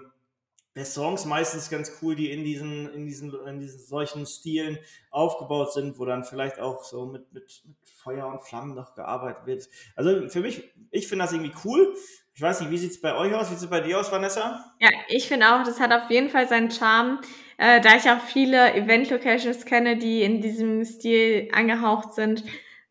Songs 0.82 1.26
meistens 1.26 1.68
ganz 1.68 1.92
cool, 2.00 2.16
die 2.16 2.30
in 2.30 2.44
diesen, 2.44 2.88
in 2.94 3.04
diesen, 3.04 3.34
in 3.46 3.60
diesen 3.60 3.80
solchen 3.80 4.24
Stilen 4.24 4.78
aufgebaut 5.10 5.74
sind, 5.74 5.98
wo 5.98 6.06
dann 6.06 6.24
vielleicht 6.24 6.58
auch 6.58 6.84
so 6.84 7.04
mit, 7.04 7.30
mit, 7.34 7.62
mit 7.66 7.76
Feuer 7.84 8.26
und 8.26 8.42
Flammen 8.42 8.74
noch 8.74 8.94
gearbeitet 8.94 9.44
wird. 9.44 9.68
Also 9.94 10.28
für 10.30 10.40
mich, 10.40 10.72
ich 10.90 11.06
finde 11.06 11.24
das 11.26 11.32
irgendwie 11.32 11.54
cool. 11.64 11.94
Ich 12.34 12.40
weiß 12.40 12.60
nicht, 12.60 12.70
wie 12.70 12.78
sieht 12.78 12.92
es 12.92 13.00
bei 13.00 13.14
euch 13.14 13.34
aus? 13.34 13.50
Wie 13.50 13.54
sieht 13.54 13.64
es 13.64 13.70
bei 13.70 13.80
dir 13.80 14.00
aus, 14.00 14.10
Vanessa? 14.10 14.72
Ja, 14.80 14.88
ich 15.08 15.28
finde 15.28 15.54
auch, 15.54 15.64
das 15.64 15.80
hat 15.80 15.92
auf 15.92 16.10
jeden 16.10 16.30
Fall 16.30 16.48
seinen 16.48 16.70
Charme. 16.70 17.20
Äh, 17.58 17.80
da 17.80 17.96
ich 17.96 18.08
auch 18.10 18.20
viele 18.20 18.74
Event-Locations 18.74 19.66
kenne, 19.66 19.96
die 19.96 20.22
in 20.22 20.40
diesem 20.40 20.84
Stil 20.84 21.48
angehaucht 21.52 22.14
sind. 22.14 22.42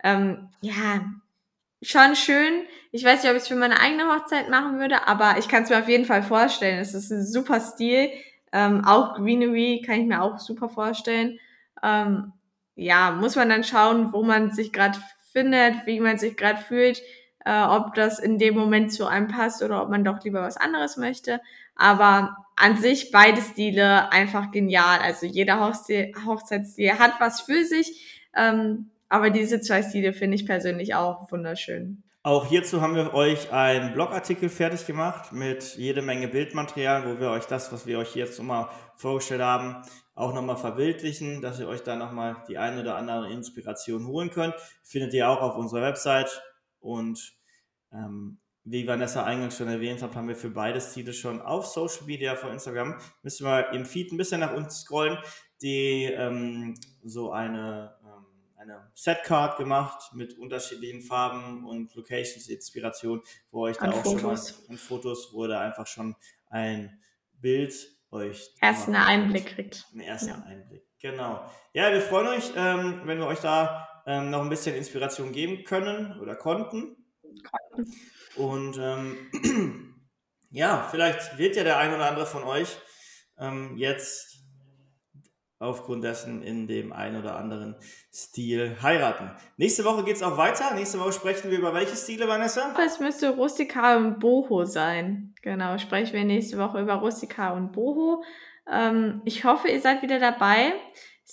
Ähm, 0.04 0.50
ja, 0.62 1.06
schon 1.82 2.16
schön. 2.16 2.66
Ich 2.92 3.04
weiß 3.04 3.24
nicht, 3.24 3.32
ob 3.32 3.38
ich 3.38 3.44
es 3.44 3.48
für 3.48 3.56
meine 3.56 3.80
eigene 3.80 4.08
Hochzeit 4.08 4.50
machen 4.50 4.80
würde, 4.80 5.08
aber 5.08 5.38
ich 5.40 5.48
kann 5.48 5.64
es 5.64 5.70
mir 5.70 5.80
auf 5.80 5.90
jeden 5.90 6.06
Fall 6.06 6.24
vorstellen. 6.24 6.80
Es 6.80 6.94
ist 6.94 7.12
ein 7.12 7.26
super 7.26 7.60
Stil. 7.60 8.12
Ähm, 8.52 8.86
auch 8.86 9.16
Greenery 9.16 9.82
kann 9.86 10.02
ich 10.02 10.06
mir 10.06 10.22
auch 10.22 10.38
super 10.38 10.70
vorstellen. 10.70 11.40
Ähm, 11.82 12.34
ja, 12.76 13.12
muss 13.12 13.36
man 13.36 13.50
dann 13.50 13.64
schauen, 13.64 14.14
wo 14.14 14.24
man 14.24 14.52
sich 14.52 14.72
gerade 14.72 15.00
findet, 15.32 15.86
wie 15.86 16.00
man 16.00 16.18
sich 16.18 16.36
gerade 16.36 16.62
fühlt, 16.62 17.02
äh, 17.46 17.64
ob 17.64 17.94
das 17.96 18.20
in 18.20 18.38
dem 18.38 18.56
Moment 18.56 18.94
zu 18.94 19.06
einem 19.08 19.28
passt 19.28 19.64
oder 19.64 19.82
ob 19.82 19.90
man 19.90 20.04
doch 20.04 20.24
lieber 20.24 20.42
was 20.42 20.58
anderes 20.58 20.98
möchte. 20.98 21.42
Aber 21.76 22.38
an 22.56 22.78
sich 22.78 23.12
beide 23.12 23.42
Stile 23.42 24.12
einfach 24.12 24.52
genial. 24.52 25.00
Also 25.00 25.26
jeder 25.26 25.66
Hochstil, 25.66 26.14
Hochzeitsstil 26.26 27.00
hat 27.00 27.14
was 27.20 27.42
für 27.42 27.66
sich. 27.66 28.28
Ähm, 28.36 28.92
aber 29.10 29.30
diese 29.30 29.60
zwei 29.60 29.82
Stile 29.84 30.14
finde 30.14 30.36
ich 30.36 30.46
persönlich 30.46 30.96
auch 30.96 31.32
wunderschön. 31.32 32.04
Auch 32.24 32.46
hierzu 32.46 32.82
haben 32.82 32.96
wir 32.96 33.16
euch 33.16 33.52
einen 33.52 33.94
Blogartikel 33.94 34.48
fertig 34.48 34.86
gemacht 34.86 35.32
mit 35.32 35.76
jede 35.76 36.04
Menge 36.04 36.28
Bildmaterial, 36.28 37.04
wo 37.06 37.20
wir 37.20 37.32
euch 37.32 37.46
das, 37.46 37.74
was 37.74 37.88
wir 37.88 37.98
euch 37.98 38.16
jetzt 38.16 38.38
nochmal 38.38 38.70
vorgestellt 38.96 39.42
haben, 39.42 39.82
auch 40.14 40.32
nochmal 40.32 40.58
verbildlichen, 40.58 41.42
dass 41.42 41.60
ihr 41.60 41.68
euch 41.68 41.82
da 41.82 41.96
nochmal 41.96 42.36
die 42.48 42.60
eine 42.60 42.82
oder 42.82 42.96
andere 42.96 43.32
Inspiration 43.32 44.06
holen 44.06 44.30
könnt. 44.30 44.54
Findet 44.84 45.16
ihr 45.16 45.28
auch 45.28 45.42
auf 45.42 45.58
unserer 45.58 45.82
Website 45.82 46.44
und 46.82 47.34
ähm, 47.94 48.40
wie 48.64 48.86
Vanessa 48.86 49.24
eingangs 49.24 49.58
schon 49.58 49.70
erwähnt 49.70 50.02
hat, 50.04 50.16
haben 50.16 50.28
wir 50.28 50.36
für 50.36 50.52
beide 50.52 50.80
Stile 50.80 51.14
schon 51.14 51.42
auf 51.42 51.66
Social 51.66 52.06
Media, 52.06 52.36
vor 52.36 52.52
Instagram, 52.52 52.96
müssen 53.24 53.46
wir 53.46 53.72
im 53.72 53.86
Feed 53.86 54.12
ein 54.12 54.18
bisschen 54.18 54.42
nach 54.42 54.54
unten 54.54 54.70
scrollen, 54.70 55.18
die 55.62 56.04
ähm, 56.04 56.76
so 57.04 57.32
eine 57.32 57.96
eine 58.62 58.92
Setcard 58.94 59.58
gemacht 59.58 60.14
mit 60.14 60.38
unterschiedlichen 60.38 61.02
Farben 61.02 61.66
und 61.66 61.94
Locations, 61.96 62.48
Inspiration, 62.48 63.22
wo 63.50 63.64
euch 63.64 63.78
da 63.78 63.90
auch 63.90 64.04
Fotos. 64.04 64.50
schon 64.50 64.66
mal 64.68 64.70
an 64.70 64.78
Fotos 64.78 65.34
wurde 65.34 65.60
einfach 65.60 65.88
schon 65.88 66.16
ein 66.48 67.02
Bild 67.34 67.74
euch. 68.12 68.54
Erst 68.62 68.88
einen 68.88 68.98
Einblick 68.98 69.48
kriegt. 69.48 69.88
Einen 69.92 70.02
ersten 70.02 70.30
ja. 70.30 70.44
Einblick, 70.46 70.84
genau. 71.00 71.50
Ja, 71.74 71.92
wir 71.92 72.02
freuen 72.02 72.28
euch, 72.28 72.52
ähm, 72.56 73.02
wenn 73.06 73.18
wir 73.18 73.26
euch 73.26 73.40
da 73.40 73.88
ähm, 74.06 74.30
noch 74.30 74.42
ein 74.42 74.50
bisschen 74.50 74.76
Inspiration 74.76 75.32
geben 75.32 75.64
können 75.64 76.20
oder 76.20 76.36
konnten. 76.36 76.96
Und 78.36 78.78
ähm, 78.80 79.96
ja, 80.50 80.88
vielleicht 80.90 81.38
wird 81.38 81.56
ja 81.56 81.64
der 81.64 81.78
ein 81.78 81.94
oder 81.94 82.10
andere 82.10 82.26
von 82.26 82.44
euch 82.44 82.78
ähm, 83.38 83.78
jetzt 83.78 84.42
aufgrund 85.62 86.04
dessen 86.04 86.42
in 86.42 86.68
dem 86.68 86.92
einen 86.92 87.22
oder 87.22 87.36
anderen 87.36 87.76
Stil 88.12 88.78
heiraten. 88.82 89.30
Nächste 89.58 89.86
Woche 89.86 90.04
geht 90.04 90.16
es 90.16 90.24
auch 90.24 90.38
weiter. 90.38 90.74
Nächste 90.74 91.00
Woche 91.00 91.14
sprechen 91.14 91.52
wir 91.52 91.60
über 91.60 91.74
welche 91.74 91.96
Stile, 91.96 92.28
Vanessa? 92.28 92.74
Es 92.84 93.00
müsste 93.00 93.30
Rustika 93.36 93.98
und 93.98 94.20
Boho 94.20 94.66
sein. 94.66 95.36
Genau, 95.44 95.78
sprechen 95.78 96.14
wir 96.14 96.26
nächste 96.26 96.58
Woche 96.58 96.82
über 96.82 96.96
Rustika 96.96 97.52
und 97.52 97.74
Boho. 97.74 98.24
Ähm, 98.72 99.22
ich 99.24 99.44
hoffe, 99.44 99.68
ihr 99.68 99.80
seid 99.80 100.02
wieder 100.02 100.20
dabei. 100.20 100.74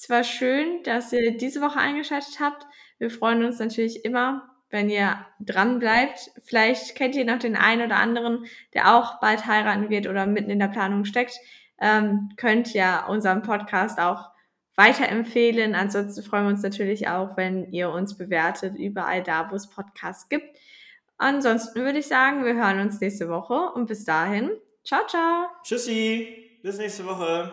Es 0.01 0.09
war 0.09 0.23
schön, 0.23 0.83
dass 0.85 1.13
ihr 1.13 1.37
diese 1.37 1.61
Woche 1.61 1.81
eingeschaltet 1.81 2.39
habt. 2.41 2.67
Wir 2.99 3.11
freuen 3.11 3.45
uns 3.45 3.59
natürlich 3.59 4.05
immer, 4.05 4.49
wenn 4.71 4.91
ihr 4.91 5.27
dran 5.41 5.81
bleibt. 5.81 6.31
Vielleicht 6.45 6.95
kennt 6.95 7.17
ihr 7.17 7.25
noch 7.25 7.39
den 7.39 7.57
einen 7.57 7.87
oder 7.87 7.97
anderen, 7.97 8.47
der 8.75 8.95
auch 8.95 9.21
bald 9.21 9.47
heiraten 9.47 9.91
wird 9.91 10.07
oder 10.07 10.27
mitten 10.27 10.51
in 10.51 10.61
der 10.61 10.69
Planung 10.69 11.05
steckt 11.05 11.41
ähm, 11.81 12.31
könnt 12.37 12.75
ja 12.75 13.07
unseren 13.07 13.43
Podcast 13.43 13.99
auch 13.99 14.31
weiterempfehlen. 14.77 15.75
Ansonsten 15.75 16.23
freuen 16.23 16.45
wir 16.45 16.51
uns 16.51 16.63
natürlich 16.63 17.09
auch, 17.09 17.37
wenn 17.37 17.73
ihr 17.73 17.91
uns 17.91 18.17
bewertet, 18.17 18.77
überall 18.77 19.23
da, 19.23 19.51
wo 19.51 19.57
es 19.57 19.69
Podcasts 19.69 20.29
gibt. 20.29 20.59
Ansonsten 21.17 21.81
würde 21.81 21.99
ich 21.99 22.07
sagen, 22.07 22.45
wir 22.45 22.55
hören 22.55 22.81
uns 22.81 23.01
nächste 23.01 23.29
Woche 23.29 23.73
und 23.75 23.87
bis 23.87 24.05
dahin, 24.05 24.51
ciao, 24.85 25.05
ciao. 25.09 25.47
Tschüssi, 25.65 26.61
bis 26.63 26.79
nächste 26.79 27.05
Woche. 27.07 27.53